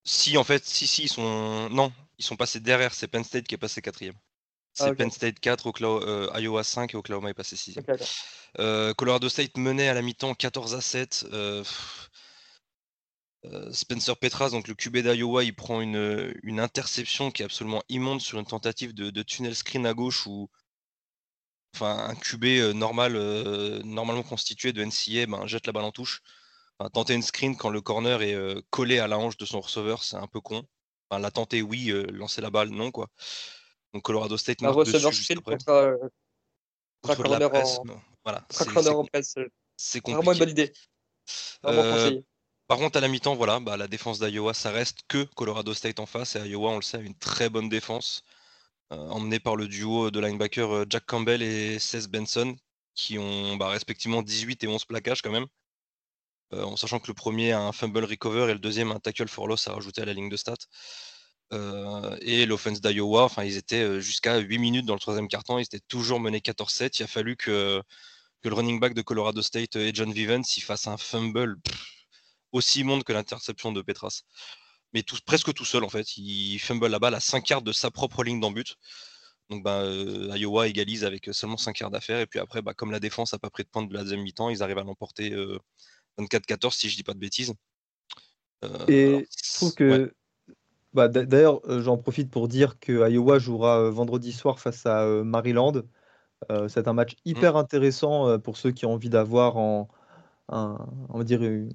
[0.05, 1.68] si, en fait, si, si, ils sont.
[1.68, 2.95] Non, ils sont passés derrière.
[2.95, 4.03] C'est Penn State qui est passé 4
[4.77, 7.79] c'est ah, Penn State 4, euh, Iowa 5 et Oklahoma est passé 6
[8.59, 11.27] euh, Colorado State menait à la mi-temps 14 à 7.
[11.33, 11.64] Euh,
[13.72, 18.20] Spencer Petras, donc le QB d'Iowa, il prend une, une, interception qui est absolument immonde
[18.20, 20.51] sur une tentative de, tunnel screen à gauche où
[21.74, 23.12] enfin, un QB normal,
[23.85, 26.22] normalement constitué de NCA ben, jette la balle en touche.
[26.93, 28.37] tenter une screen quand le corner est
[28.70, 30.66] collé à la hanche de son receveur, c'est un peu con.
[31.09, 32.91] Enfin, la tenter, oui, lancer la balle, non.
[32.91, 33.09] quoi.
[33.97, 35.57] Donc Colorado State marque dessus juste après.
[35.57, 35.97] Contre, euh,
[37.01, 37.79] contre la presse.
[37.79, 37.85] En...
[38.27, 38.69] Voilà, c'est
[40.07, 40.71] Vraiment une bonne idée.
[41.65, 42.21] Euh,
[42.67, 45.99] par contre, à la mi-temps, voilà, bah, la défense d'Iowa, ça reste que Colorado State
[45.99, 46.37] en face.
[46.37, 48.23] Et Iowa, on le sait, a une très bonne défense,
[48.93, 52.55] euh, emmenée par le duo de linebackers Jack Campbell et Seth Benson,
[52.95, 55.47] qui ont bah, respectivement 18 et 11 plaquages quand même.
[56.53, 59.49] en sachant que le premier a un fumble recover et le deuxième un tackle for
[59.49, 60.67] loss à rajouter à la ligne de stats.
[61.53, 65.59] Euh, et l'offense d'Iowa, enfin, ils étaient euh, jusqu'à 8 minutes dans le troisième quart-temps,
[65.59, 66.97] ils étaient toujours menés 14-7.
[66.99, 67.83] Il a fallu que,
[68.43, 71.57] que, le running back de Colorado State et John Vivens il fasse un fumble
[72.53, 74.23] aussi immonde que l'interception de Petras.
[74.93, 76.17] Mais tout, presque tout seul en fait.
[76.17, 78.77] Il fumble la balle à 5 yards de sa propre ligne d'en but.
[79.51, 82.21] Donc bah, euh, Iowa égalise avec seulement 5 yards d'affaires.
[82.21, 84.23] Et puis après, bah, comme la défense n'a pas pris de pointe de la deuxième
[84.23, 85.33] mi-temps, ils arrivent à l'emporter
[86.19, 87.55] 24-14 si je dis pas de bêtises.
[88.89, 90.13] et je trouve que
[90.97, 95.03] bah, d'ailleurs, euh, j'en profite pour dire que Iowa jouera euh, vendredi soir face à
[95.03, 95.83] euh, Maryland.
[96.69, 97.17] c'est un match mmh.
[97.27, 99.89] hyper intéressant pour ceux qui ont envie d'avoir en,
[100.49, 101.71] on va dire une,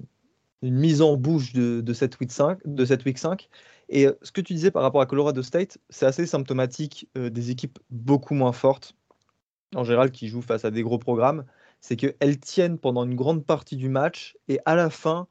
[0.62, 3.48] mise en bouche de, cette week 5, de cette week 5.
[3.88, 7.78] Et ce que tu disais par rapport à Colorado State, c'est assez symptomatique des équipes
[7.90, 8.94] beaucoup moins fortes,
[9.74, 11.44] en général, qui jouent face à des gros programmes.
[11.80, 15.26] C'est qu'elles tiennent pendant une grande partie du match et à la fin,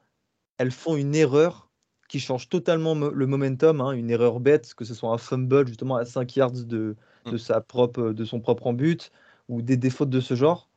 [0.58, 1.71] elles font une erreur
[2.12, 5.96] qui change totalement le momentum, hein, une erreur bête, que ce soit un fumble justement
[5.96, 7.38] à 5 yards de, de, mmh.
[7.38, 9.14] sa propre, de son propre en but,
[9.48, 10.68] ou des défauts de ce genre.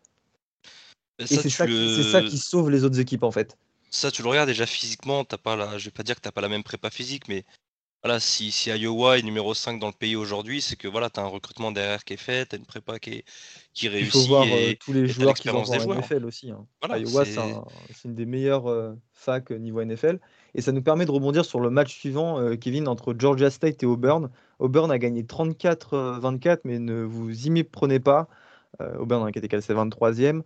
[1.19, 3.59] Et, c'est ça, ça, qui sauve les autres équipes en fait.
[3.91, 5.77] Ça, tu le regardes déjà physiquement, as pas la...
[5.77, 7.45] je vais pas dire que tu n'as pas la même prépa physique, mais
[8.05, 11.19] voilà, si, si Iowa est numéro 5 dans le pays aujourd'hui, c'est que voilà, tu
[11.19, 13.25] as un recrutement derrière qui est fait, tu as une prépa qui, est,
[13.73, 14.15] qui réussit.
[14.15, 16.53] Il faut voir euh, tous les joueurs qui vont en NFL aussi.
[16.53, 16.65] Hein.
[16.89, 20.21] Iowa, c'est une des meilleures euh, facs niveau NFL.
[20.55, 23.83] Et ça nous permet de rebondir sur le match suivant, euh, Kevin, entre Georgia State
[23.83, 24.31] et Auburn.
[24.59, 28.29] Auburn a gagné 34-24, mais ne vous y méprenez pas.
[28.99, 30.43] Auburn a été classé 23e.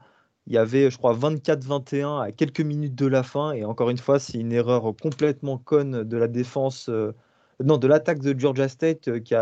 [0.48, 3.52] Il y avait, je crois, 24-21 à quelques minutes de la fin.
[3.52, 7.14] Et encore une fois, c'est une erreur complètement conne de la défense, euh,
[7.62, 9.34] non, de l'attaque de Georgia State euh, qui,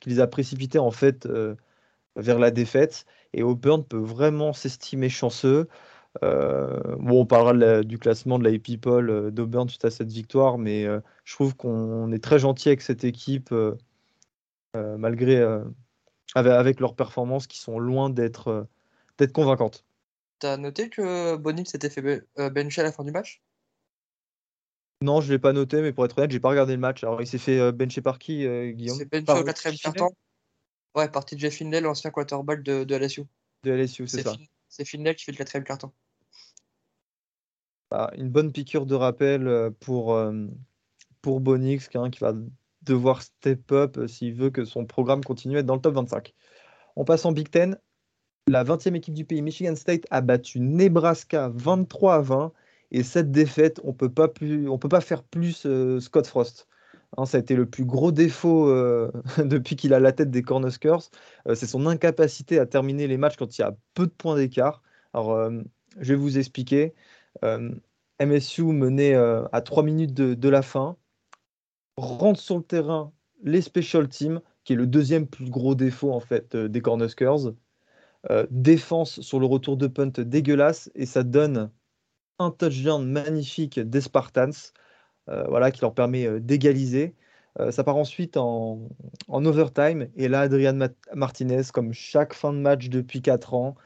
[0.00, 1.56] qui les a précipités en fait euh,
[2.14, 3.04] vers la défaite.
[3.34, 5.68] Et Auburn peut vraiment s'estimer chanceux.
[6.22, 10.86] Bon, on parlera du classement de la People d'Auburn suite à cette victoire, mais
[11.24, 13.54] je trouve qu'on est très gentil avec cette équipe,
[14.74, 15.42] malgré
[16.34, 18.66] avec, avec, leurs performances qui sont loin d'être
[19.18, 19.84] d'être convaincantes.
[20.38, 23.42] T'as noté que Bonix s'était fait euh, bencher à la fin du match?
[25.00, 27.04] Non, je l'ai pas noté, mais pour être honnête, j'ai pas regardé le match.
[27.04, 28.96] Alors, il s'est fait euh, bencher par qui, euh, Guillaume?
[28.96, 30.12] Il s'est benché au quatrième quart-temps.
[30.94, 33.22] Ouais, partie de Jeff Finlay, l'ancien quarterback de, de LSU.
[33.64, 34.36] De LSU, c'est ça.
[34.68, 35.92] c'est Finlay qui fait le quatrième quart-temps.
[37.90, 40.20] Bah, une bonne piqûre de rappel pour,
[41.22, 42.34] pour Bonix, qui va
[42.82, 46.34] devoir step up s'il veut que son programme continue à être dans le top 25.
[46.96, 47.78] On passe en Big Ten
[48.48, 52.52] la 20e équipe du pays, Michigan State, a battu Nebraska 23 à 20.
[52.90, 56.66] Et cette défaite, on pas peut pas faire plus euh, Scott Frost.
[57.18, 59.12] Hein, ça a été le plus gros défaut euh,
[59.44, 61.10] depuis qu'il a la tête des Cornhuskers.
[61.46, 64.36] Euh, c'est son incapacité à terminer les matchs quand il y a peu de points
[64.36, 64.82] d'écart.
[65.12, 65.50] Alors,
[66.00, 66.94] je vais vous expliquer.
[68.20, 70.96] MSU menait à 3 minutes de, la fin,
[71.96, 73.12] rentre sur le terrain
[73.42, 77.52] les special teams, qui est le deuxième plus gros défaut en fait des Cornhuskers.
[78.30, 81.70] Euh, défense sur le retour de punt dégueulasse et ça donne
[82.40, 84.50] un touchdown magnifique des Spartans
[85.28, 87.14] euh, voilà, qui leur permet euh, d'égaliser.
[87.70, 88.88] ça part ensuite en,
[89.28, 90.78] overtime et là Adrian
[91.14, 93.76] Martinez, comme chaque fin de match depuis 4 ans,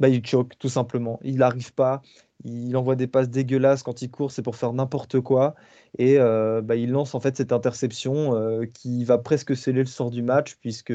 [0.00, 1.20] bah, il choque tout simplement.
[1.22, 2.02] Il n'arrive pas,
[2.44, 5.54] il envoie des passes dégueulasses quand il court, c'est pour faire n'importe quoi.
[5.98, 10.22] Et bah, il lance en fait cette interception qui va presque sceller le sort du
[10.22, 10.92] match, puisque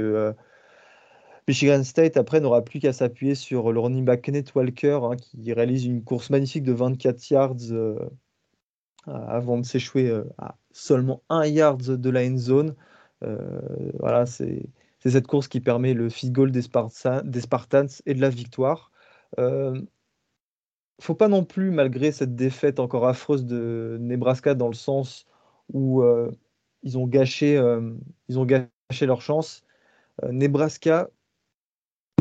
[1.50, 5.52] Michigan State, après, n'aura plus qu'à s'appuyer sur le running back Kenneth Walker, hein, qui
[5.52, 7.98] réalise une course magnifique de 24 yards euh,
[9.08, 12.76] avant de s'échouer euh, à seulement 1 yard de la end zone.
[13.24, 13.62] Euh,
[13.98, 14.62] voilà, c'est
[15.06, 18.92] cette course qui permet le field goal des, Spartans et de la victoire.
[19.38, 19.82] ne
[21.02, 25.26] faut pas non plus, malgré cette défaite encore affreuse de Nebraska, dans le sens
[25.74, 26.04] où
[26.84, 27.54] ils ont gâché,
[28.28, 29.64] ils ont gâché leur chance.
[30.30, 31.10] Nebraska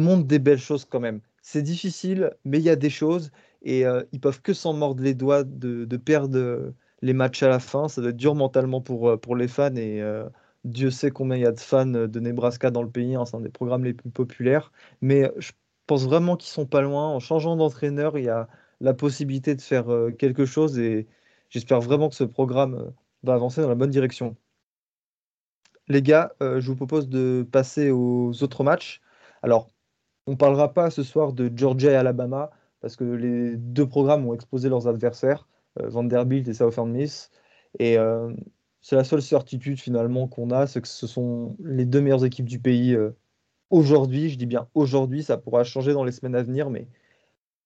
[0.01, 1.21] montre des belles choses quand même.
[1.43, 3.31] C'est difficile, mais il y a des choses
[3.63, 6.73] et euh, ils peuvent que s'en mordre les doigts de, perdre
[7.03, 7.89] les matchs à la fin.
[7.89, 10.29] Ça doit être dur mentalement pour, euh, les fans et euh,
[10.65, 13.15] Dieu sait combien il y a de fans de Nebraska dans le pays.
[13.15, 14.73] Hein, c'est un des programmes les plus populaires.
[15.01, 15.53] Mais je
[15.87, 17.09] pense vraiment qu'ils sont pas loin.
[17.09, 18.49] En changeant d'entraîneur, il y a
[18.81, 19.87] la possibilité de faire
[20.19, 21.09] quelque chose et
[21.51, 22.93] j'espère vraiment que ce programme
[23.25, 24.37] va avancer dans la bonne direction.
[25.89, 29.01] Les gars, je vous propose de passer aux autres matchs.
[29.43, 29.71] Alors,
[30.29, 32.51] on ne parlera pas ce soir de Georgia et Alabama
[32.81, 35.49] parce que les deux programmes ont exposé leurs adversaires,
[35.81, 37.31] euh, Vanderbilt et Southern Miss.
[37.79, 38.33] Et euh,
[38.81, 42.49] c'est la seule certitude finalement qu'on a, c'est que ce sont les deux meilleures équipes
[42.49, 43.11] du pays euh,
[43.71, 44.31] aujourd'hui.
[44.31, 46.89] Je dis bien aujourd'hui, ça pourra changer dans les semaines à venir, mais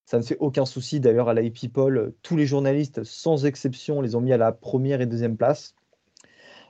[0.04, 1.00] ça ne fait aucun souci.
[1.00, 5.00] D'ailleurs, à la People, tous les journalistes, sans exception, les ont mis à la première
[5.00, 5.74] et deuxième place.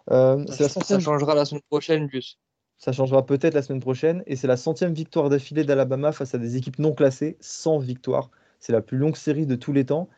[0.09, 0.37] ça,
[0.69, 2.39] ça, changera la semaine prochaine, plus.
[2.79, 4.25] Ça changera peut-être la semaine prochaine.
[4.27, 8.31] Et c'est la centième victoire d'affilée d'Alabama face à des équipes non classées, sans victoire.
[8.59, 10.09] C'est la plus longue série de tous les temps.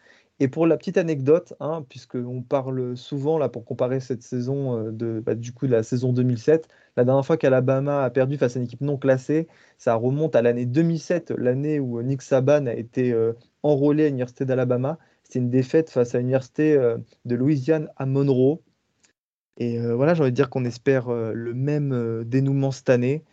[0.41, 4.91] Et pour la petite anecdote, hein, puisqu'on parle souvent, là, pour comparer cette saison euh,
[4.93, 8.57] de, bah, du coup, de la saison 2007, la dernière fois qu'Alabama a perdu face
[8.57, 12.75] à une équipe non classée, ça remonte à l'année 2007, l'année où Nick Saban a
[12.75, 13.33] été euh,
[13.63, 14.99] enrôlé à l'Université d'Alabama.
[15.23, 18.61] C'était une défaite face à l'Université euh, de Louisiane à Monroe.
[19.59, 22.91] Et euh, voilà, j'ai envie de dire qu'on espère euh, le même euh, dénouement cette
[22.91, 23.25] année.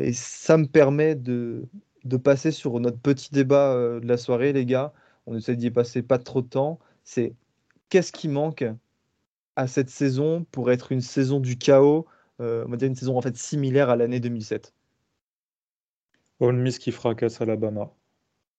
[0.00, 1.64] et ça me permet de,
[2.04, 4.92] de, passer sur notre petit débat de la soirée, les gars.
[5.28, 6.78] On essaie d'y passer pas trop de temps.
[7.04, 7.34] C'est
[7.90, 8.64] qu'est-ce qui manque
[9.56, 12.06] à cette saison pour être une saison du chaos,
[12.38, 14.72] on va dire une saison en fait similaire à l'année 2007
[16.40, 17.92] Ole Miss qui fracasse Alabama.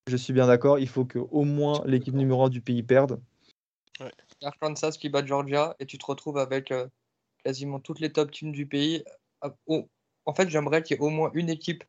[0.06, 3.20] Je suis bien d'accord, il faut que au moins l'équipe numéro 1 du pays perde.
[4.42, 6.88] Arkansas qui bat Georgia et tu te retrouves avec euh,
[7.44, 9.04] quasiment toutes les top teams du pays.
[9.40, 9.54] Ah,
[10.26, 11.84] en fait, j'aimerais qu'il y ait au moins une équipe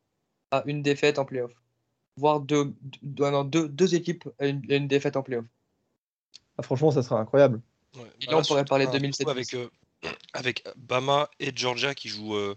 [0.52, 1.54] à une défaite en playoff,
[2.22, 5.46] voire deux, deux, deux, équipes à une, défaite en playoff.
[6.58, 7.60] Ah, franchement, ça serait incroyable.
[8.22, 9.28] et là, on pourrait parler de 2007.
[9.28, 9.68] Avec, euh,
[10.34, 12.56] avec Bama et Georgia qui jouent euh,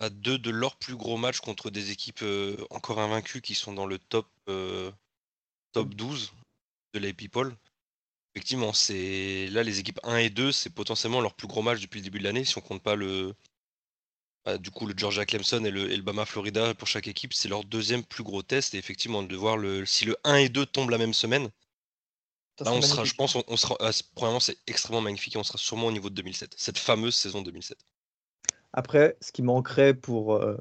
[0.00, 2.24] à deux de leurs plus gros matchs contre des équipes
[2.70, 4.26] encore invaincues qui sont dans le top,
[5.72, 6.32] top 12
[6.94, 7.56] de la People.
[8.34, 12.00] Effectivement, c'est là les équipes 1 et 2, c'est potentiellement leur plus gros match depuis
[12.00, 13.32] le début de l'année si on compte pas le
[14.44, 17.32] Bah, du coup, le Georgia Clemson et le, et le Bama Florida, pour chaque équipe,
[17.32, 18.74] c'est leur deuxième plus gros test.
[18.74, 21.48] Et effectivement, de voir le, si le 1 et 2 tombent la même semaine,
[22.60, 25.58] là, on sera, je pense, on, sera, ah, premièrement, c'est extrêmement magnifique et on sera
[25.58, 27.78] sûrement au niveau de 2007, cette fameuse saison 2007.
[28.74, 30.56] Après, ce qui manquerait pour euh,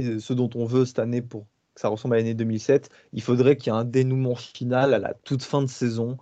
[0.00, 3.56] ce dont on veut cette année pour que ça ressemble à l'année 2007, il faudrait
[3.56, 6.16] qu'il y ait un dénouement final à la toute fin de saison.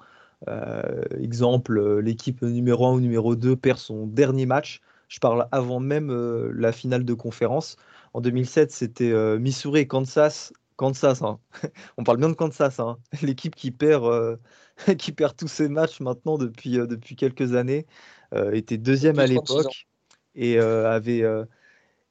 [0.48, 4.80] Euh, exemple, l'équipe numéro 1 ou numéro 2 perd son dernier match.
[5.08, 6.12] Je parle avant même
[6.52, 7.76] la finale de conférence.
[8.12, 10.52] En 2007, c'était Missouri et Kansas.
[10.76, 11.38] Kansas, hein.
[11.96, 12.98] on parle bien de Kansas, hein.
[13.22, 14.38] l'équipe qui perd,
[14.98, 17.86] qui perd tous ses matchs maintenant depuis, depuis quelques années,
[18.52, 19.86] était deuxième à l'époque
[20.36, 21.44] et, euh, avait, euh,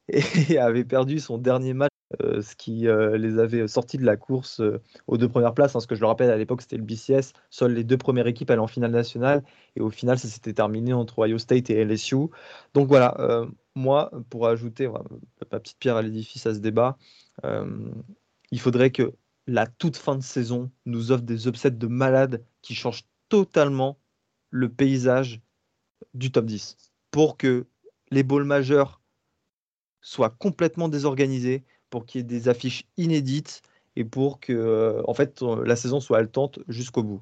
[0.10, 1.92] et avait perdu son dernier match,
[2.22, 4.62] euh, ce qui les avait sortis de la course
[5.08, 5.76] aux deux premières places.
[5.76, 7.34] Hein, ce que je le rappelle, à l'époque, c'était le BCS.
[7.50, 9.44] Seules les deux premières équipes allaient en finale nationale.
[9.76, 12.28] Et au final, ça s'était terminé entre Ohio State et LSU.
[12.74, 13.46] Donc voilà,
[13.76, 14.88] moi, pour ajouter
[15.52, 16.98] ma petite pierre à l'édifice à ce débat,
[17.44, 19.14] il faudrait que
[19.48, 24.00] la toute fin de saison nous offre des upsets de malades qui changent totalement
[24.50, 25.42] le paysage
[26.14, 26.78] du top 10
[27.12, 27.68] pour que
[28.12, 29.02] les balls majeurs
[30.02, 31.64] soient complètement désorganisés,
[31.96, 33.62] pour qu'il y ait des affiches inédites
[33.96, 37.22] et pour que euh, en fait, la saison soit haletante jusqu'au bout.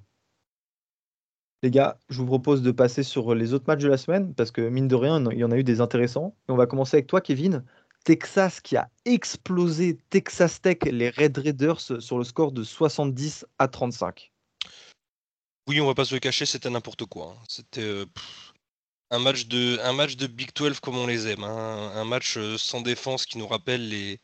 [1.61, 4.49] Les gars, je vous propose de passer sur les autres matchs de la semaine parce
[4.49, 6.35] que mine de rien, il y en a eu des intéressants.
[6.49, 7.63] Et on va commencer avec toi, Kevin.
[8.03, 13.67] Texas qui a explosé Texas Tech, les Red Raiders, sur le score de 70 à
[13.67, 14.31] 35.
[15.67, 17.35] Oui, on va pas se le cacher, c'était n'importe quoi.
[17.37, 17.43] Hein.
[17.47, 18.05] C'était euh,
[19.11, 21.43] un match de, un match de Big 12 comme on les aime.
[21.43, 21.91] Hein.
[21.93, 24.19] Un match euh, sans défense qui nous rappelle les,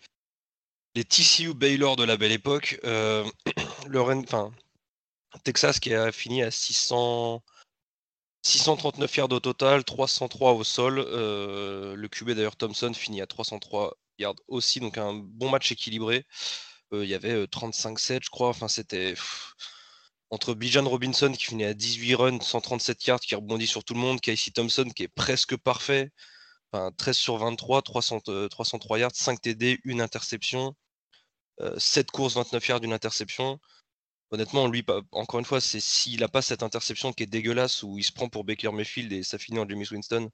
[1.00, 2.78] les TCU Baylor de la belle époque.
[2.84, 3.24] Euh,
[5.46, 7.42] Texas qui a fini à 600,
[8.44, 11.00] 639 yards au total, 303 au sol.
[11.00, 16.26] Euh, le QB d'ailleurs Thompson finit à 303 yards aussi, donc un bon match équilibré.
[16.92, 18.50] Il y avait 35-7, je crois.
[18.50, 19.14] Enfin, c'était
[20.32, 24.02] entre Bijan Robinson qui finit à 18 runs, 137 yards, qui rebondit sur tout le
[24.02, 26.12] monde, Casey Thompson qui est presque parfait,
[26.74, 30.76] enfin, 13 sur 23, 303 yards, 5 TD, une interception,
[31.78, 33.60] 7 euh, courses, 29 yards, une interception.
[34.32, 37.98] Honnêtement, lui, encore une fois, c'est s'il n'a pas cette interception qui est dégueulasse où
[37.98, 40.30] il se prend pour Baker Mayfield et ça finit en James Winston,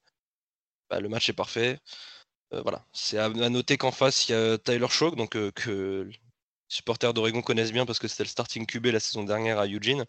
[0.89, 1.79] bah, le match est parfait.
[2.53, 6.09] Euh, voilà, c'est à, noter qu'en face il y a Tyler Shock, donc euh, que
[6.67, 10.05] supporters d'Oregon connaissent bien parce que c'était le starting QB la saison dernière à Eugene.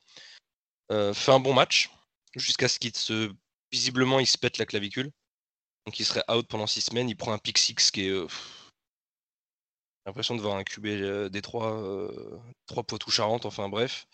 [0.90, 1.90] Fait un bon match
[2.34, 3.32] jusqu'à ce qu'il se
[3.72, 5.10] visiblement il se pète la clavicule.
[5.86, 7.08] Donc il serait out pendant six semaines.
[7.08, 8.26] Il prend un pick six qui est.
[10.06, 11.82] Euh, l'impression de voir un QB euh, des trois,
[12.66, 14.06] trois poitou Charente, enfin bref.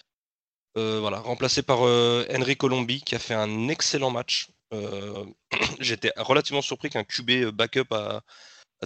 [0.74, 4.48] voilà, remplacé par Henry Colombi qui a fait un excellent match.
[5.80, 8.22] J'étais relativement surpris qu'un QB backup à,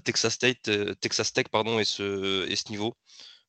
[0.05, 2.97] Texas State, Texas Tech pardon, et ce, ce niveau.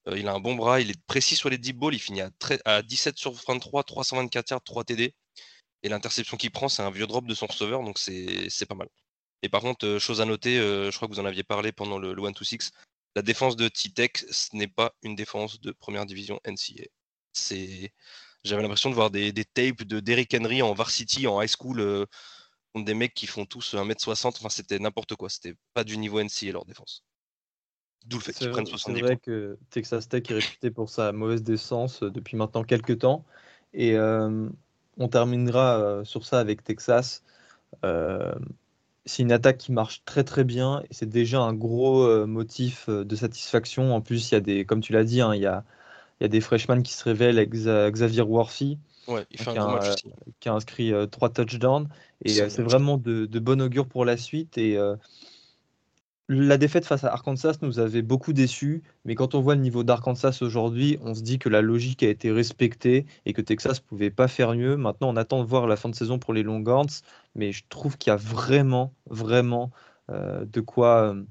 [0.08, 2.22] Euh, il a un bon bras, il est précis sur les deep balls, il finit
[2.66, 5.14] à, 17 sur 23, 324 yards, 3 TD.
[5.84, 8.90] Et l'interception qu'il prend, c'est un vieux drop de son receveur, donc c'est pas mal.
[9.44, 11.72] Et par contre, euh, chose à noter, euh, je crois que vous en aviez parlé
[11.72, 12.72] pendant le, 1-2-6,
[13.16, 16.84] la défense de T-Tech, ce n'est pas une défense de première division NCA.
[18.44, 22.06] J'avais l'impression de voir des, tapes de Derrick Henry en varsity, en high school,
[22.74, 24.28] contre des mecs qui font tous 1m60.
[24.28, 25.30] Enfin, c'était n'importe quoi.
[25.30, 27.04] C'était pas du niveau NCA leur défense.
[28.06, 31.12] D'où le fait qu'ils prennent 70 C'est vrai que Texas Tech est réputé pour sa
[31.12, 33.26] mauvaise décence euh, depuis maintenant quelques temps.
[33.74, 34.48] Et euh,
[34.98, 37.24] on terminera euh, sur ça avec Texas.
[39.08, 43.16] C'est une attaque qui marche très très bien et c'est déjà un gros motif de
[43.16, 43.96] satisfaction.
[43.96, 45.64] En plus, il y a des, comme tu l'as dit, hein, il, y a,
[46.20, 48.78] il y a des freshmen qui se révèlent, Xavier Worthy,
[49.32, 51.88] qui, a, inscrit trois touchdowns.
[52.24, 54.58] Et c'est vraiment de, de, bon augure pour la suite.
[54.58, 54.78] Et
[56.30, 59.84] la défaite face à Arkansas nous avait beaucoup déçus, mais quand on voit le niveau
[59.84, 64.10] d'Arkansas aujourd'hui, on se dit que la logique a été respectée et que Texas pouvait
[64.10, 64.76] pas faire mieux.
[64.76, 67.02] Maintenant, on attend de voir la fin de saison pour les Longhorns,
[67.36, 69.72] mais je trouve qu'il y a vraiment, vraiment
[70.10, 71.24] euh, de, quoi, euh,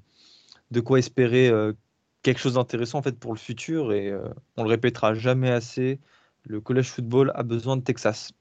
[0.70, 1.74] de quoi espérer euh,
[2.22, 4.12] quelque chose d'intéressant en fait pour le futur et
[4.56, 6.00] on le répétera jamais assez.
[6.44, 8.32] Le college football a besoin de Texas.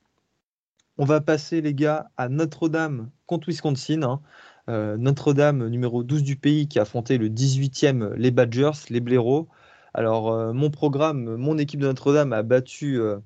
[0.97, 4.01] On va passer les gars à Notre-Dame contre Wisconsin.
[4.03, 4.21] Hein.
[4.68, 9.47] Euh, Notre-Dame, numéro 12 du pays, qui a affronté le 18e, les Badgers, les Blaireaux.
[9.93, 13.20] Alors, euh, mon programme, mon équipe de Notre-Dame a battu euh,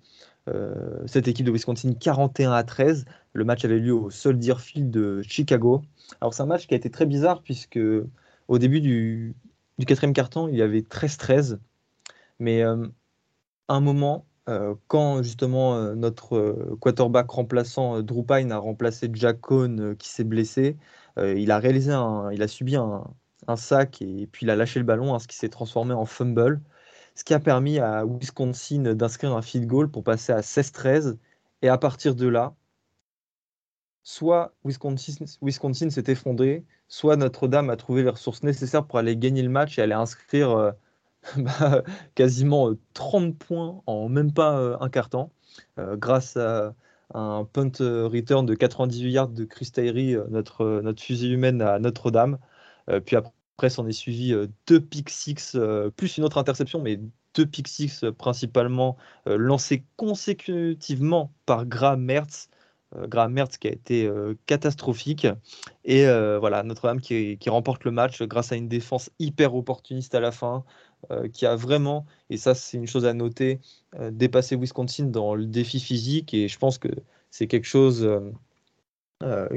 [1.06, 3.06] cette équipe de Wisconsin 41 à 13.
[3.34, 5.82] Le match avait lieu au Soldier Field de Chicago.
[6.22, 7.80] Alors, c'est un match qui a été très bizarre, puisque
[8.48, 9.36] au début du,
[9.78, 11.60] du quatrième carton, il y avait 13-13.
[12.40, 12.76] Mais à
[13.68, 14.26] un moment,
[14.88, 20.78] quand justement notre quarterback remplaçant Drew a remplacé Jack Cohn qui s'est blessé,
[21.22, 21.92] il a réalisé
[22.32, 23.04] il a subi un,
[23.48, 26.06] un sac et puis il a lâché le ballon, hein, ce qui s'est transformé en
[26.06, 26.62] fumble,
[27.16, 31.18] ce qui a permis à Wisconsin d'inscrire un field goal pour passer à 16-13.
[31.62, 32.56] Et à partir de là,
[34.04, 39.42] soit Wisconsin, Wisconsin s'est effondré, soit Notre-Dame a trouvé les ressources nécessaires pour aller gagner
[39.42, 40.72] le match et aller inscrire euh,
[41.38, 41.84] bah,
[42.16, 45.10] quasiment 30 euh, points en même pas euh, un quart
[45.78, 46.74] grâce à
[47.14, 52.38] un punt return de 98 yards de Chris Tyree, notre, notre fusil humaine à Notre-Dame.
[53.06, 54.34] puis après, s'en est suivi
[54.68, 55.58] deux pick six,
[55.96, 57.00] plus une autre interception, mais
[57.36, 62.50] deux pick six principalement lancés consécutivement par Graham Mertz.
[62.96, 65.28] Euh, Graham Mertz qui a été euh, catastrophique.
[65.86, 70.20] Et euh, voilà, Notre-Dame qui, remporte le match grâce à une défense hyper opportuniste à
[70.20, 70.64] la fin,
[71.34, 73.60] qui a vraiment, et ça c'est une chose à noter,
[74.12, 76.34] dépassé Wisconsin dans le défi physique.
[76.34, 76.90] Et je pense que
[77.32, 78.08] c'est quelque chose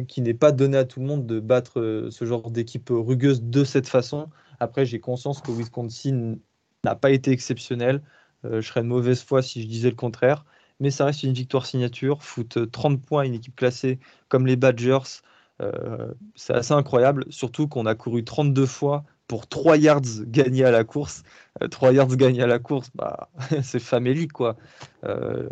[0.08, 3.64] qui n'est pas donné à tout le monde de battre ce genre d'équipe rugueuse de
[3.64, 4.28] cette façon.
[4.60, 6.36] Après, j'ai conscience que Wisconsin
[6.84, 8.02] n'a pas été exceptionnel.
[8.44, 10.44] je serais de mauvaise foi si je disais le contraire
[10.82, 12.22] mais ça reste une victoire signature.
[12.22, 15.22] Foot 30 points à une équipe classée comme les Badgers.
[15.62, 20.70] Euh, c'est assez incroyable, surtout qu'on a couru 32 fois pour 3 yards gagnés à
[20.70, 21.22] la course.
[21.70, 23.30] 3 euh, yards gagnés à la course, bah,
[23.62, 24.56] c'est famélique, quoi.
[25.04, 25.48] Euh,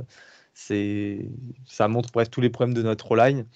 [0.55, 3.47] ça montre bref tous les problèmes de notre line.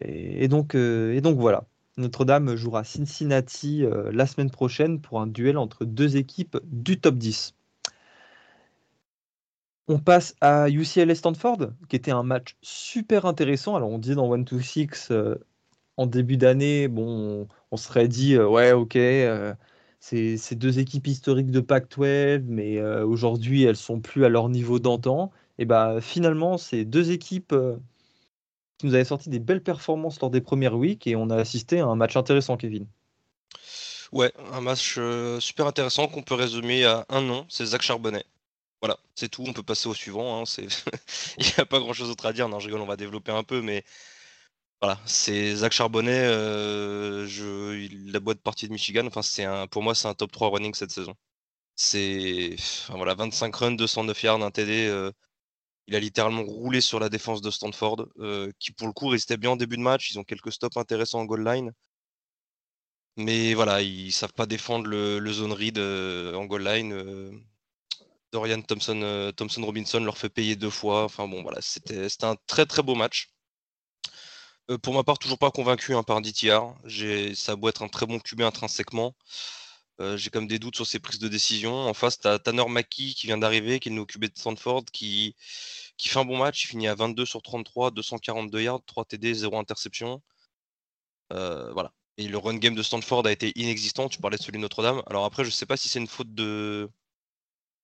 [0.00, 1.64] Et, donc, et donc voilà.
[1.96, 7.54] Notre-Dame jouera Cincinnati la semaine prochaine pour un duel entre deux équipes du top 10.
[9.92, 13.74] On passe à UCLA Stanford, qui était un match super intéressant.
[13.74, 15.34] Alors, on dit dans 1-2-6, euh,
[16.00, 19.52] en début d'année, bon, on, serait dit, euh, ouais, ok, euh,
[20.00, 25.30] c'est deux équipes historiques de Pac-12, mais aujourd'hui, elles sont plus à leur niveau d'antan.
[25.58, 27.54] Et bah, finalement, c'est deux équipes
[28.78, 31.80] qui nous avaient sorti des belles performances lors des premières weeks, et on a assisté
[31.80, 32.86] à un match intéressant, Kevin.
[34.10, 34.98] Ouais, un match
[35.38, 38.24] super intéressant qu'on peut résumer à un nom, c'est Zach Charbonnet.
[38.80, 40.40] Voilà, c'est tout, on peut passer au suivant.
[40.40, 40.44] Hein,
[41.38, 42.48] il n'y a pas grand chose d'autre à dire.
[42.48, 43.84] Non, je rigole, on va développer un peu, mais
[44.82, 47.26] voilà, c'est Zach Charbonnet, euh,
[48.06, 49.06] la boîte partie de Michigan.
[49.06, 51.14] Enfin, c'est pour moi, c'est un top 3 running cette saison.
[51.76, 52.56] C'est
[52.90, 54.88] voilà, 25 runs, 209 yards, un TD.
[54.88, 55.12] Euh,
[55.88, 59.36] il a littéralement roulé sur la défense de Stanford, euh, qui pour le coup restait
[59.38, 60.10] bien en début de match.
[60.12, 61.72] Ils ont quelques stops intéressants en goal line.
[63.16, 67.42] Mais voilà, ils savent pas défendre le, zone read en goal line.
[68.32, 71.04] Dorian Thompson, Thompson Robinson leur fait payer deux fois.
[71.04, 73.30] Enfin voilà, c'était un très très beau match.
[74.70, 76.74] Euh, pour ma part, toujours pas convaincu hein, par DTR.
[77.34, 79.14] Ça doit être un très bon QB intrinsèquement.
[80.00, 81.74] Euh, j'ai comme des doutes sur ses prises de décision.
[81.74, 85.36] En face, tu Tanner Mackie qui vient d'arriver, qui est le QB de Stanford, qui,
[85.98, 86.64] fait un bon match.
[86.64, 90.22] Il finit à 22 sur 33, 242 yards, 3 TD, 0 interception.
[91.30, 91.92] voilà.
[92.18, 94.08] Et le run game de Stanford a été inexistant.
[94.08, 95.02] Tu parlais de celui de Notre-Dame.
[95.06, 96.90] Alors après, je sais pas si c'est une faute de,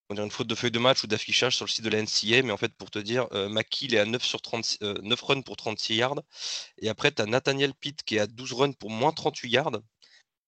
[0.09, 2.01] on dirait une faute de feuille de match ou d'affichage sur le site de la
[2.03, 5.27] NCA, mais en fait, pour te dire, euh, est à 9, sur 30, 9 euh,
[5.27, 6.23] runs pour 36 yards.
[6.79, 9.81] Et après, tu as Nathaniel Pitt qui est à 12 runs pour moins 38 yards.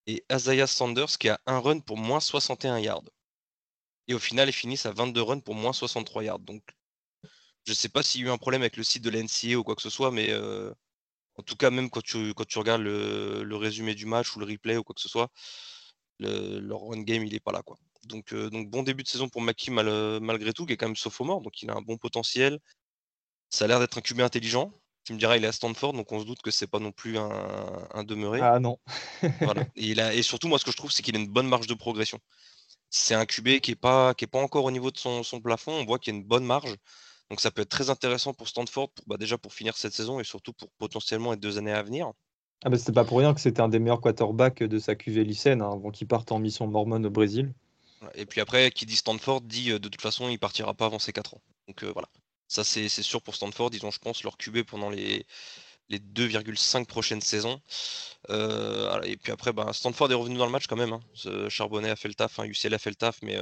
[0.06, 3.02] Et Isaiah Sanders qui est à 1 run pour moins 61 yards.
[4.06, 6.38] Et au final, ils finissent à 22 runs pour moins 63 yards.
[6.40, 6.62] Donc,
[7.66, 9.22] je ne sais pas s'il y a eu un problème avec le site de la
[9.22, 10.72] NCA ou quoi que ce soit, mais euh,
[11.36, 14.46] en tout cas, même quand tu, quand tu regardes le, résumé du match ou le
[14.46, 15.30] replay ou quoi que ce soit,
[16.18, 17.62] le, leur run game, il n'est pas là.
[17.62, 17.78] quoi.
[18.05, 20.86] Donc, euh, donc bon début de saison pour Maki euh, malgré tout, qui est quand
[20.86, 22.59] même sophomore, donc il a un bon potentiel.
[23.51, 24.72] Ça a l'air d'être un QB intelligent.
[25.05, 26.92] Tu me diras, il est à Stanford, donc on se doute que c'est pas non
[26.92, 28.40] plus un, demeuré.
[28.42, 28.78] Ah non.
[29.76, 31.49] Et, il a, et surtout, moi, ce que je trouve, c'est qu'il a une bonne
[31.49, 32.18] marge de progression.
[32.90, 35.72] C'est un QB qui n'est pas, qui est pas encore au niveau de son, plafond.
[35.72, 36.76] On voit qu'il y a une bonne marge.
[37.30, 40.20] Donc ça peut être très intéressant pour Stanford, pour, bah, déjà pour finir cette saison
[40.20, 42.12] et surtout pour potentiellement les deux années à venir.
[42.64, 45.24] Ah bah, c'était pas pour rien que c'était un des meilleurs quarterbacks de sa QV
[45.24, 47.53] lycéenne hein, avant qu'il parte en mission mormone au Brésil.
[48.14, 50.99] Et puis après, qui dit Stanford dit euh, de toute façon, il partira pas avant
[50.99, 51.42] ses 4 ans.
[51.66, 52.09] Donc euh, voilà.
[52.49, 53.70] Ça, c'est sûr pour Stanford.
[53.74, 55.26] Ils ont, je pense, leur QB pendant les,
[55.90, 57.61] les 2,5 prochaines saisons.
[58.30, 60.94] Euh, et puis après, ben, Stanford est revenu dans le match quand même.
[60.94, 61.49] Hein.
[61.51, 63.38] Charbonnet a fait le taf, hein, UCL a fait le taf, mais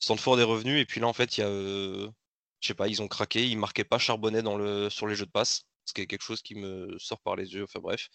[0.00, 0.78] Stanford est revenu.
[0.80, 1.48] Et puis là, en fait, il y a.
[1.48, 3.46] je sais pas, ils ont craqué.
[3.48, 5.64] Ils marquaient pas Charbonnet dans le, sur les jeux de passe.
[5.86, 7.64] Ce qui est quelque chose qui me sort par les yeux.
[7.64, 8.08] Enfin bref.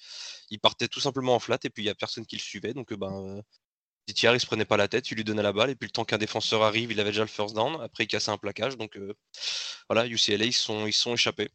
[0.50, 2.74] Ils partaient tout simplement en flat et puis il n'y a personne qui le suivait.
[2.74, 3.42] Donc ben,
[4.08, 6.06] Il se prenait pas la tête, il lui donnait la balle, et puis le temps
[6.06, 7.82] qu'un défenseur arrive, il avait déjà le first down.
[7.82, 8.78] Après, il cassait un plaquage.
[8.78, 9.14] Donc euh,
[9.90, 11.50] voilà, UCLA, ils sont, ils sont échappés.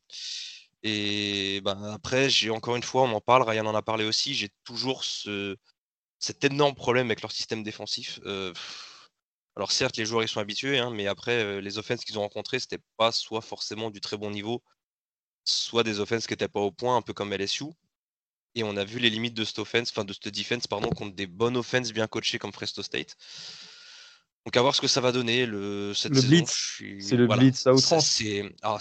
[0.83, 4.35] Et ben, après, j'ai encore une fois, on en parle, Ryan en a parlé aussi,
[4.35, 5.57] j'ai toujours ce,
[6.19, 8.21] cet énorme problème avec leur système défensif.
[8.27, 8.53] Euh,
[9.57, 12.23] alors certes, les joueurs ils sont habitués, hein, mais après, euh, les offenses qu'ils ont
[12.23, 14.63] rencontrées, c'était pas soit forcément du très bon niveau,
[15.45, 17.67] soit des offenses qui n'étaient pas au point, un peu comme LSU.
[18.55, 21.15] Et on a vu les limites de cette offense, enfin de cette defense, pardon, contre
[21.15, 23.17] des bonnes offenses bien coachées comme Fresno State.
[24.45, 26.83] Donc à voir ce que ça va donner le, cette le Blitz.
[27.01, 28.23] C'est le blitz à outrance.
[28.63, 28.79] Ah,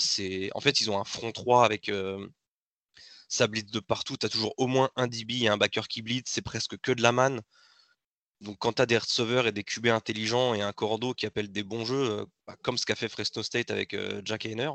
[0.54, 2.26] en fait, ils ont un front 3 avec euh,
[3.28, 4.16] ça blitz de partout.
[4.18, 6.30] Tu as toujours au moins un DB et un backer qui blitz.
[6.30, 7.42] C'est presque que de la manne.
[8.42, 11.52] Donc quand tu as des receveurs et des QB intelligents et un cordeau qui appelle
[11.52, 14.72] des bons jeux, euh, bah, comme ce qu'a fait Fresno State avec euh, Jack Hayner,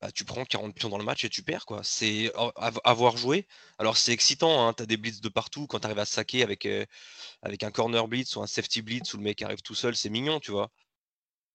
[0.00, 1.66] bah, tu prends 40 pions dans le match et tu perds.
[1.66, 1.82] quoi.
[1.84, 2.32] C'est
[2.84, 3.46] avoir joué.
[3.78, 5.66] Alors c'est excitant, hein, tu as des blitz de partout.
[5.66, 6.86] Quand tu arrives à saquer avec, euh,
[7.42, 10.10] avec un corner blitz ou un safety blitz où le mec arrive tout seul, c'est
[10.10, 10.70] mignon, tu vois.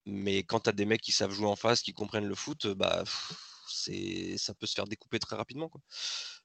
[0.05, 2.67] Mais quand tu as des mecs qui savent jouer en face, qui comprennent le foot,
[2.67, 3.03] bah
[4.37, 5.69] ça peut se faire découper très rapidement.
[5.69, 5.81] Quoi.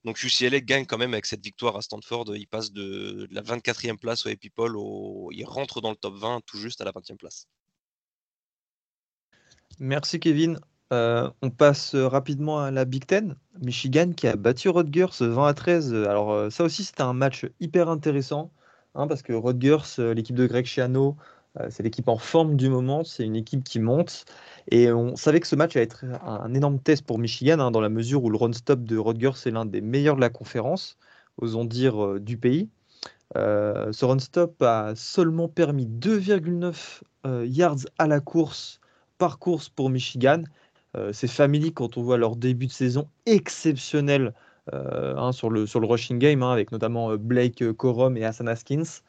[0.05, 2.37] Donc UCLA gagne quand même avec cette victoire à Stanford.
[2.37, 5.31] Il passe de, la 24e place au People, au...
[5.33, 7.47] il rentre dans le top 20 tout juste à la 20e place.
[9.79, 10.61] Merci Kevin.
[10.93, 13.37] Euh, on passe rapidement à la Big Ten.
[13.63, 15.95] Michigan qui a battu Rutgers 20 à 13.
[15.95, 18.51] Alors euh, ça aussi c'était un match hyper intéressant
[18.95, 21.17] hein, parce que Rutgers, euh, l'équipe de Greg Schiano,
[21.69, 24.25] c'est l'équipe en forme du moment, c'est une équipe qui monte.
[24.71, 27.81] Et on savait que ce match allait être un, énorme test pour Michigan, hein, dans
[27.81, 30.97] la mesure où le run-stop de Rutgers est l'un des meilleurs de la conférence,
[31.39, 32.69] osons dire euh, du pays.
[33.37, 38.81] Euh, ce run-stop a seulement permis 2,9 euh, yards à la course
[39.19, 40.43] par course pour Michigan.
[41.13, 44.35] C'est Family, quand on voit leur début de saison exceptionnel
[44.73, 49.03] hein, sur, le, sur le rushing game, hein, avec notamment Blake Corum et Hassan Haskins.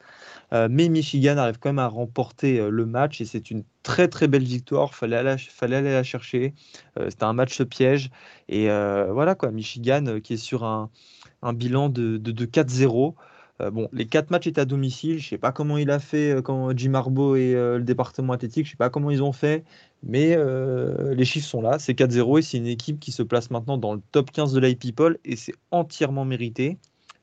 [0.52, 4.08] Euh, mais Michigan arrive quand même à remporter euh, le match et c'est une très
[4.08, 4.94] très belle victoire.
[4.94, 6.54] Fallait aller, fallait aller la chercher.
[6.98, 8.10] Euh, c'était un match piège
[8.48, 9.50] et voilà quoi.
[9.50, 10.90] Michigan qui est sur un,
[11.54, 13.14] bilan de, 4-0.
[13.60, 15.18] Bon, les quatre matchs étaient à domicile.
[15.18, 18.66] Je sais pas comment il a fait quand Jim Harbaugh et le département athlétique.
[18.66, 19.64] Je sais pas comment ils ont fait,
[20.02, 20.36] mais
[21.14, 21.78] les chiffres sont là.
[21.78, 24.60] C'est 4-0 et c'est une équipe qui se place maintenant dans le top 15 de
[24.60, 26.78] l'IPPOL et c'est entièrement mérité.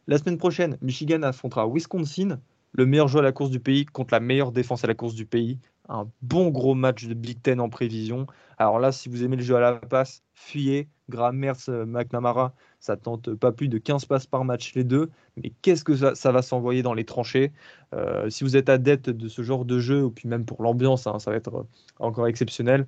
[0.08, 2.40] La semaine prochaine, Michigan affrontera Wisconsin
[2.74, 5.16] le meilleur joueur à la course du pays contre la meilleure défense à la course
[5.16, 5.58] du pays.
[5.90, 8.28] Un bon gros match de Big Ten en prévision.
[8.58, 10.88] Alors là, si vous aimez le jeu à la passe, fuyez.
[11.10, 15.10] Graham Mertz, euh, McNamara, ça tente pas plus de 15 passes par match les deux.
[15.36, 17.52] Mais qu'est-ce que ça, va s'envoyer dans les tranchées?
[17.94, 21.08] Euh, Si vous êtes adepte de ce genre de jeu, ou puis même pour l'ambiance,
[21.08, 21.66] hein, ça va être
[22.00, 22.86] encore exceptionnel,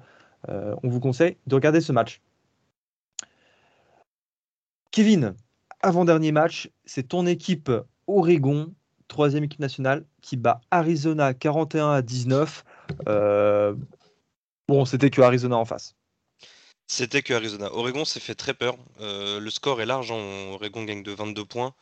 [0.50, 2.22] euh, on vous conseille de regarder ce match.
[4.92, 5.36] Kevin,
[5.82, 7.72] avant-dernier match, c'est ton équipe
[8.08, 8.74] Oregon
[9.12, 12.64] troisième équipe nationale, qui bat Arizona 41 à 19.
[13.10, 13.76] Euh,
[14.70, 15.96] bon, c'était que Arizona en face.
[16.88, 17.72] C'était que Arizona.
[17.74, 18.78] Oregon s'est fait très peur.
[19.02, 20.12] Euh, le score est large.
[20.12, 20.52] Hein.
[20.54, 21.74] Oregon gagne de 22 points.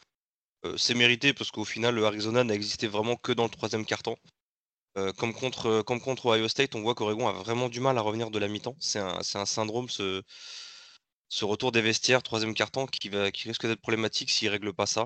[0.65, 3.86] Euh, c'est mérité parce qu'au final, le Arizona n'a existé vraiment que dans le troisième
[3.86, 4.17] quart-temps.
[5.17, 8.32] comme, contre, comme contre Ohio State, on voit qu'Oregon a vraiment du mal à revenir
[8.32, 8.75] de la mi-temps.
[8.80, 10.23] C'est un, un, syndrome, ce,
[11.30, 14.88] ce, retour des vestiaires, troisième quart-temps, qui, qui risque d'être problématique s'ils ne règlent pas
[14.88, 15.05] ça.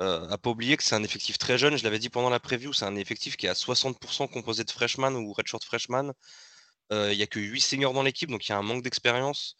[0.00, 2.40] Euh, à pas oublier que c'est un effectif très jeune, je l'avais dit pendant la
[2.40, 6.12] preview, c'est un effectif qui est à 60% composé de freshman ou redshirt freshman.
[6.92, 8.82] Euh, il n'y a que 8 seniors dans l'équipe, donc il y a un manque
[8.82, 9.56] d'expérience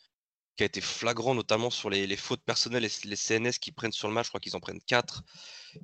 [0.56, 4.08] qui a été flagrant, notamment sur les, fautes personnelles et les CNS qui prennent sur
[4.08, 4.26] le match.
[4.26, 5.22] Je crois qu'ils en prennent 4.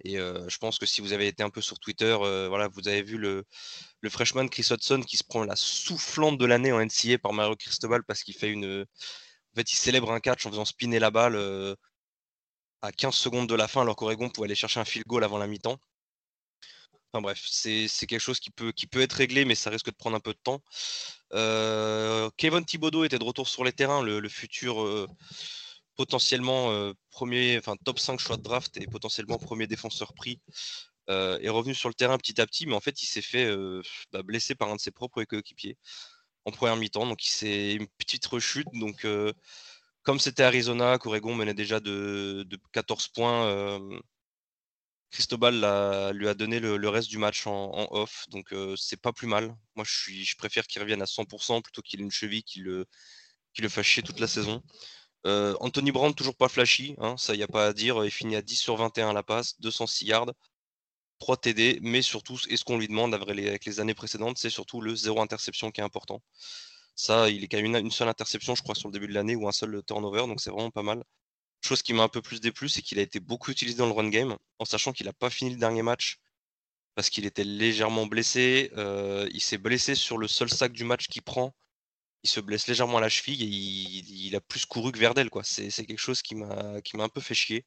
[0.05, 2.17] Et euh, je pense que si vous avez été un peu sur Twitter,
[2.49, 3.45] voilà, vous avez vu le,
[4.01, 7.57] le, freshman Chris Hudson qui se prend la soufflante de l'année en NCA par Mario
[7.57, 8.87] Cristobal parce qu'il fait une.
[9.55, 11.37] En fait, il célèbre un catch en faisant spinner la balle
[12.83, 15.39] à 15 secondes de la fin, alors qu'Oregon pouvait aller chercher un field goal avant
[15.39, 15.79] la mi-temps.
[17.13, 20.21] Enfin bref, c'est quelque chose qui peut, être réglé, mais ça risque de prendre un
[20.21, 20.63] peu de temps.
[21.33, 25.07] Euh, Kevin Thibodeau était de retour sur les terrains, le, futur euh,
[25.97, 30.41] potentiellement euh, premier, enfin top 5 choix de draft et potentiellement premier défenseur pris,
[31.09, 33.51] est revenu sur le terrain petit à petit, mais en fait il s'est fait
[34.13, 35.79] bah, blesser par un de ses propres coéquipiers
[36.45, 39.07] en première mi-temps, donc il s'est une petite rechute, donc
[40.07, 44.01] comme c'était Arizona, qu'Oregon menait déjà de, 14 points, euh,
[45.11, 45.55] Cristobal
[46.15, 49.55] lui a donné le, reste du match en, off, donc euh, c'est pas plus mal.
[49.75, 52.87] Moi, je, suis, préfère qu'il revienne à 100% plutôt qu'il ait une cheville qui le,
[53.53, 54.63] qui fasse toute la saison.
[55.27, 58.05] Euh, Anthony Brown, toujours pas flashy, hein, ça y a pas à dire.
[58.05, 60.33] Il finit à 10 sur 21 à la passe, 206 yards,
[61.19, 64.81] 3 TD, mais surtout, et ce qu'on lui demande avec les années précédentes, c'est surtout
[64.81, 66.23] le zéro interception qui est important.
[66.97, 69.37] Ça, il est qu'à une, une seule interception, je crois, sur le début de l'année
[69.37, 71.05] ou un seul turnover, donc c'est vraiment pas mal.
[71.63, 73.93] Chose qui m'a un peu plus déplu, c'est qu'il a été beaucoup utilisé dans le
[73.93, 76.19] run game, en sachant qu'il n'a pas fini le dernier match
[76.97, 78.73] parce qu'il était légèrement blessé.
[78.77, 81.55] Euh, il s'est blessé sur le seul sac du match qu'il prend.
[82.25, 85.29] Il se blesse légèrement à la cheville et il, a plus couru que Verdel.
[85.45, 87.67] C'est, quelque chose qui m'a, un peu fait chier.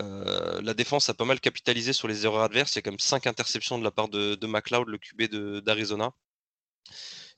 [0.00, 2.74] Euh, la défense a pas mal capitalisé sur les erreurs adverses.
[2.74, 5.62] Il y a quand même 5 interceptions de la part de, de McLeod, le QB
[5.62, 6.12] d'Arizona.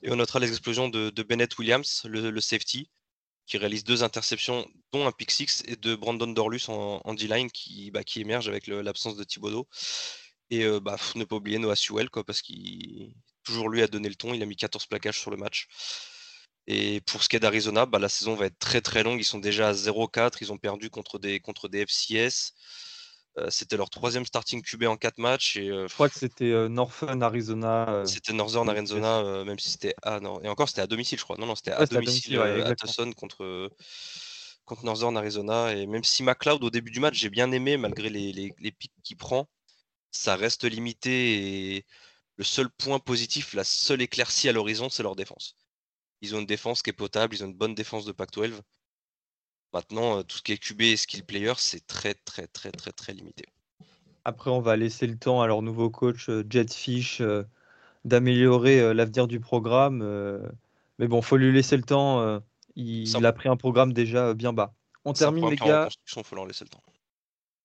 [0.03, 2.90] Et on notera les explosions de, Bennett Williams, le, safety,
[3.47, 7.90] qui réalise deux interceptions, dont un pick six, et de Brandon Dorlus en, D-line qui,
[7.90, 9.68] bah, qui émerge avec l'absence de Thibodeau.
[10.51, 14.09] Et euh, bah, ne pas oublier Noah Sewell, quoi, parce qu'il toujours lui a donné
[14.09, 14.34] le ton.
[14.34, 15.68] Il a mis 14 plaquages sur le match.
[16.66, 19.20] Et pour ce qui est d'Arizona, bah, la saison va être très très longue.
[19.20, 20.38] Ils sont déjà à 0-4.
[20.40, 22.55] Ils ont perdu contre des, contre des FCS.
[23.39, 25.57] Euh, c'était leur troisième starting QB en 4 matchs.
[25.57, 28.03] Et, euh, Je crois que c'était euh, Northern Arizona.
[28.07, 29.95] C'était Northern Arizona, même si c'était.
[30.03, 31.37] Ah non, et encore c'était à domicile, je crois.
[31.39, 33.70] Non, non, c'était à, domicile, à Tucson contre,
[34.64, 35.74] contre Northern Arizona.
[35.74, 38.72] Et même si McLeod, au début du match, j'ai bien aimé, malgré les, les, les
[38.72, 39.49] pics qu'il prend,
[40.11, 41.76] ça reste limité.
[41.76, 41.87] Et
[42.37, 45.57] le seul point positif, la seule éclaircie à l'horizon, c'est leur défense.
[46.22, 48.62] Ils ont une défense qui est potable, ils ont une bonne défense de Pac-12.
[49.72, 52.92] Maintenant, euh, tout ce qui est QB et skill player, c'est très, très, très, très,
[52.92, 53.44] très limité.
[54.24, 57.44] Après, on va laisser le temps à leur nouveau coach euh, Jetfish euh,
[58.04, 59.98] d'améliorer l'avenir du programme.
[60.98, 62.40] mais bon, faut lui laisser le temps.
[62.76, 64.72] il, a pris un programme déjà bien bas.
[65.04, 65.88] On termine les gars.
[66.06, 66.82] Faut leur laisser le temps.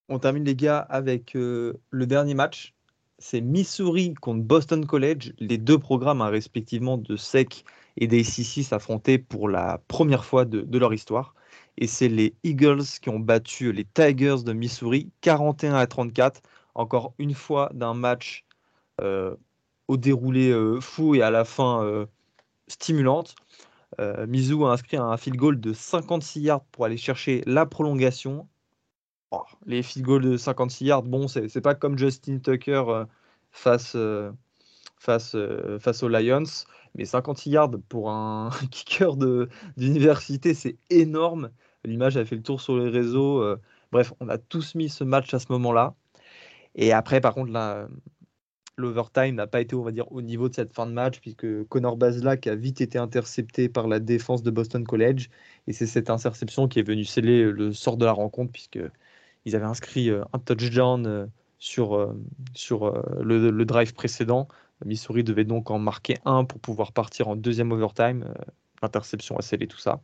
[0.09, 2.73] On termine les gars avec le dernier match.
[3.19, 5.33] C'est Missouri contre Boston College.
[5.37, 7.63] Les deux programmes, hein, respectivement de SEC
[7.97, 11.35] et d'ACC, s'affrontaient pour la première fois de leur histoire
[11.77, 16.41] et c'est les Eagles qui ont battu les Tigers de Missouri 41 à 34.
[16.75, 18.45] Encore une fois d'un match
[19.01, 19.35] euh,
[19.87, 22.05] au déroulé euh, fou et à la fin euh,
[22.67, 23.35] stimulante.
[24.27, 28.47] Mizzou a inscrit un field goal de 56 yards pour aller chercher la prolongation.
[29.31, 33.05] Oh, les field goals de 56 yards, bon, c'est pas comme Justin Tucker
[33.51, 33.95] face,
[34.97, 35.35] face,
[35.79, 36.45] face aux Lions.
[36.95, 39.15] Mais 56 yards pour un kicker
[39.77, 41.51] d'université, c'est énorme.
[41.85, 43.41] L'image a fait le tour sur les réseaux.
[43.41, 43.59] Euh,
[43.91, 45.95] bref, on a tous mis ce match à ce moment-là.
[46.75, 47.51] Et après, par contre,
[48.77, 51.63] l'overtime n'a pas été, on va dire, au niveau de cette fin de match, puisque
[51.65, 55.29] Connor Bazelak a vite été intercepté par la défense de Boston College.
[55.67, 59.65] Et c'est cette interception qui est venue sceller le sort de la rencontre, puisqu'ils avaient
[59.65, 61.25] inscrit euh, un touchdown euh,
[61.59, 62.15] sur,
[62.55, 64.47] sur le, drive précédent.
[64.85, 68.33] Missouri devait donc en marquer un pour pouvoir partir en deuxième overtime.
[68.81, 70.01] L'interception a scellé tout ça.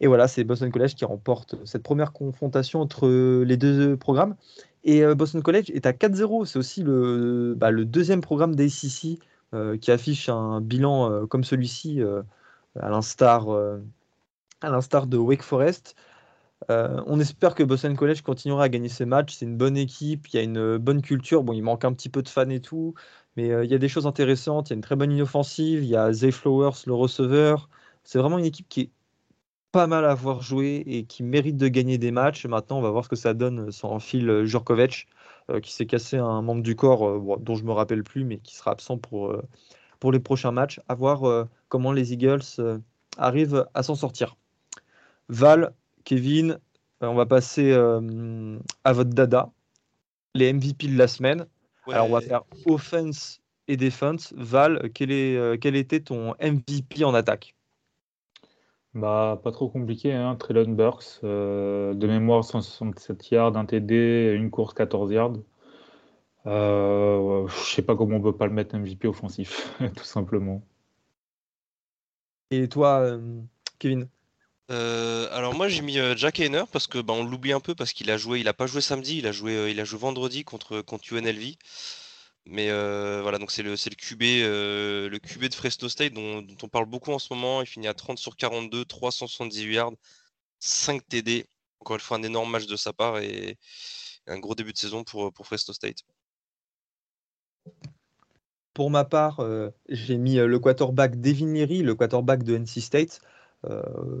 [0.00, 4.36] Et voilà, c'est Boston College qui remporte cette première confrontation entre les deux programmes.
[4.84, 6.46] Et euh, Boston College est à 4-0.
[6.46, 9.18] C'est aussi le, bah, deuxième programme d'ACC
[9.54, 12.00] euh, qui affiche un bilan euh, comme celui-ci,
[12.78, 13.46] à l'instar
[15.06, 15.96] de Wake Forest.
[16.68, 19.36] on espère que Boston College continuera à gagner ses matchs.
[19.36, 21.42] C'est une bonne équipe, il y a une bonne culture.
[21.42, 22.94] Bon, il manque un petit peu de fans et tout,
[23.36, 24.68] mais il y a des choses intéressantes.
[24.68, 25.82] Il y a une très bonne inoffensive.
[25.82, 27.68] Il y a Zay Flowers, le receveur.
[28.04, 28.90] C'est vraiment une équipe qui est
[29.76, 32.46] pas mal à voir jouer et qui mérite de gagner des matchs.
[32.46, 35.06] Maintenant, on va voir ce que ça donne sans Phil euh, Jurkovic,
[35.50, 38.38] euh, qui s'est cassé un membre du corps euh, dont je me rappelle plus, mais
[38.38, 39.36] qui sera absent pour,
[40.00, 40.80] pour les prochains matchs.
[40.88, 42.40] À voir comment les Eagles
[43.18, 44.38] arrivent à s'en sortir.
[45.28, 45.74] Val,
[46.04, 46.58] Kevin,
[47.02, 49.50] on va passer à votre dada,
[50.34, 51.46] les MVP de la semaine.
[51.88, 54.32] Alors, on va faire offense et defense.
[54.36, 57.56] Val, quel, est, quel était ton MVP en attaque?
[58.96, 60.36] Bah, pas trop compliqué, hein.
[60.36, 65.36] Traylon Burks, euh, de mémoire 167 yards, un TD, une course 14 yards.
[66.46, 70.62] Euh, je sais pas comment on peut pas le mettre MVP offensif, tout simplement.
[72.50, 73.42] Et toi, euh,
[73.78, 74.08] Kevin?
[74.68, 78.10] Alors moi j'ai mis Jack Hayner parce que bah, on l'oublie un peu parce qu'il
[78.10, 80.82] a joué, il a pas joué samedi, il a joué, il a joué vendredi contre
[80.82, 81.56] contre UNLV.
[82.46, 85.08] Mais euh, voilà, donc c'est le, le, QB, euh,
[85.48, 87.60] de Fresno State dont, on parle beaucoup en ce moment.
[87.60, 89.92] Il finit à 30 sur 42, 378 yards,
[90.60, 91.46] 5 TD.
[91.80, 93.58] Encore une fois, un énorme match de sa part et,
[94.28, 95.98] un gros début de saison pour, Fresno State.
[98.74, 103.20] Pour ma part, euh, j'ai mis le quarterback Devin Leary, le quarterback de NC State.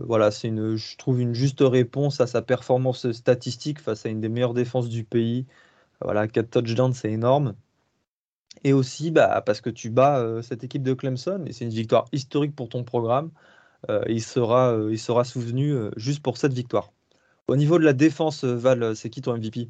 [0.04, 4.20] Voilà, c'est une, je trouve une juste réponse à sa performance statistique face à une
[4.20, 5.46] des meilleures défenses du pays.
[6.02, 7.54] Voilà, 4 touchdowns, c'est énorme
[8.64, 11.70] et aussi bah, parce que tu bats euh, cette équipe de Clemson et c'est une
[11.70, 13.30] victoire historique pour ton programme.
[13.90, 16.92] Euh, il, sera, euh, il sera souvenu juste pour cette victoire.
[17.48, 19.68] Au niveau de la défense, Val, c'est qui ton MVP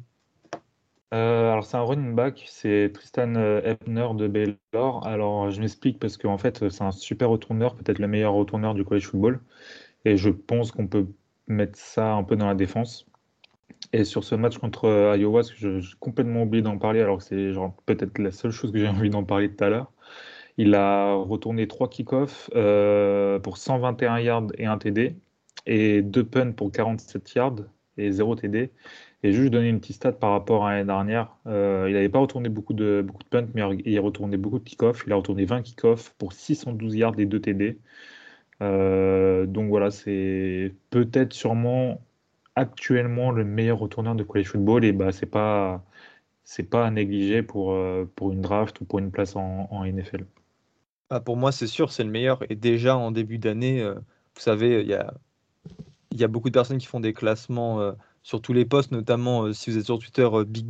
[1.11, 3.33] alors c'est un running back, c'est Tristan
[3.63, 5.05] Epner de Baylor.
[5.07, 8.83] Alors je m'explique parce qu'en fait c'est un super retourneur, peut-être le meilleur retourneur du
[8.83, 9.39] college football.
[10.05, 11.07] Et je pense qu'on peut
[11.47, 13.05] mettre ça un peu dans la défense.
[13.93, 17.53] Et sur ce match contre euh, Iowa, j'ai complètement oublié d'en parler, alors que c'est
[17.85, 19.91] peut-être la seule chose que j'ai envie d'en parler tout à l'heure.
[20.57, 25.15] Il a retourné trois kick-offs euh, pour 121 yards et un TD,
[25.65, 27.55] et deux punts pour 47 yards
[27.97, 28.71] et 0 TD.
[29.23, 32.19] Et juste donner une petite stat par rapport à l'année dernière, euh, il n'avait pas
[32.19, 35.03] retourné beaucoup de, beaucoup de punts, mais il a retourné beaucoup de kick-offs.
[35.07, 37.79] Il a retourné 20 kick-offs pour 612 yards et 2 TD.
[38.59, 42.01] donc voilà, c'est peut-être sûrement
[42.55, 45.83] actuellement le meilleur retourneur de college football et bah c'est pas
[46.43, 47.77] c'est pas à négliger pour,
[48.15, 50.25] pour une draft ou pour une place en, NFL.
[51.09, 52.39] Ah, pour moi, c'est sûr, c'est le meilleur.
[52.49, 55.13] Et déjà en début d'année, vous savez, il y a,
[56.13, 57.93] y a beaucoup de personnes qui font des classements
[58.27, 60.67] sur tous les postes, notamment si vous êtes sur Twitter, Big,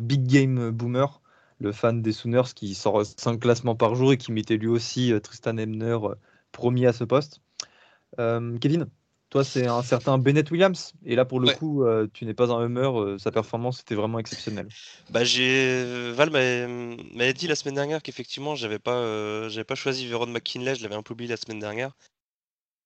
[0.00, 1.22] Big Game Boomer
[1.60, 5.12] le fan des Sooners qui sort 5 classements par jour et qui mettait lui aussi
[5.12, 6.14] euh, Tristan Emner euh,
[6.52, 7.40] promis à ce poste.
[8.18, 8.88] Euh, Kevin,
[9.28, 11.84] toi c'est un certain Bennett Williams et là pour le coup
[12.14, 14.68] tu n'es pas un humeur, sa performance était vraiment exceptionnelle.
[15.10, 20.28] Bah j'ai Val m'avait dit la semaine dernière qu'effectivement j'avais pas j'avais pas choisi Veron
[20.28, 21.94] McKinley, je l'avais un peu oublié la semaine dernière.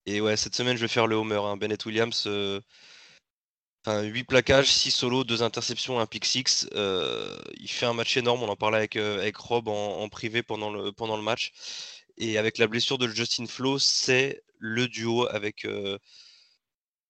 [0.06, 1.40] Et ouais cette semaine je vais faire le homer.
[1.40, 1.56] Hein.
[1.56, 2.26] Bennett Williams
[3.86, 6.68] 8 plaquages, 6 solos, 2 interceptions, un pick 6.
[6.74, 8.42] Euh, il fait un match énorme.
[8.42, 11.52] On en parlait avec, euh, Rob en, privé pendant le, pendant le match.
[12.18, 15.98] Et avec la blessure de Justin Flo, c'est le duo avec, euh,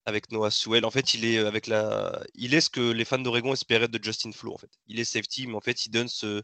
[0.06, 0.84] avec Noah Sewell.
[0.86, 2.22] En fait, il est, avec la...
[2.34, 4.54] il est ce que les fans d'Oregon espéraient de Justin Flo.
[4.54, 4.70] En fait.
[4.86, 6.42] Il est safety, mais en fait, il donne ce,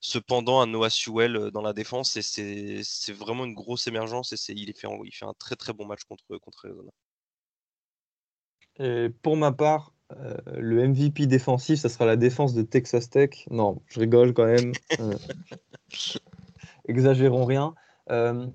[0.00, 2.16] ce pendant à Noah Sewell dans la défense.
[2.16, 2.22] Et
[2.84, 4.32] c'est vraiment une grosse émergence.
[4.32, 6.90] Et il, fait, il fait un très très bon match contre, contre Arizona
[9.22, 13.46] pour ma part, euh, le MVP défensif, ça sera la défense de Texas Tech.
[13.50, 14.72] Non, je rigole quand même.
[15.00, 15.14] Euh,
[16.88, 17.74] exagérons rien.
[18.10, 18.46] Euh,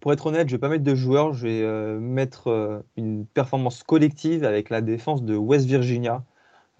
[0.00, 3.82] pour être honnête, je ne vais pas mettre de joueurs, je vais mettre une performance
[3.84, 6.22] collective avec la défense de West Virginia,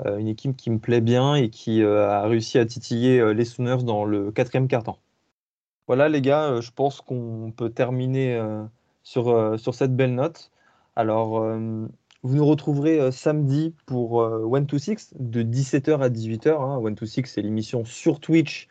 [0.04, 4.04] une équipe qui me plaît bien et qui a réussi à titiller les Sooners dans
[4.04, 4.98] le quatrième quart-temps.
[5.86, 8.38] Voilà les gars, je pense qu'on peut terminer
[9.02, 10.50] sur, sur cette belle note.
[10.94, 11.42] Alors,
[12.24, 16.60] vous nous retrouverez euh, samedi pour euh, One to Six de 17h à 18h.
[16.60, 16.78] Hein.
[16.78, 18.68] One to Six, c'est l'émission sur Twitch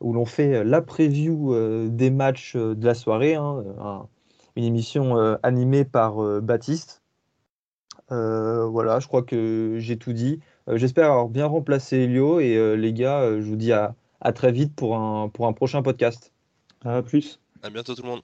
[0.00, 1.54] où l'on fait euh, la preview
[1.88, 3.34] des matchs de la soirée.
[3.34, 4.06] Hein.
[4.56, 7.02] une émission animée par Baptiste.
[8.08, 10.40] voilà, je crois que j'ai tout dit.
[10.68, 14.74] J'espère avoir bien remplacé Elio et les gars, je vous dis à, à très vite
[14.74, 16.32] pour un, pour un prochain podcast.
[16.84, 17.40] À plus.
[17.62, 18.22] À bientôt tout le monde.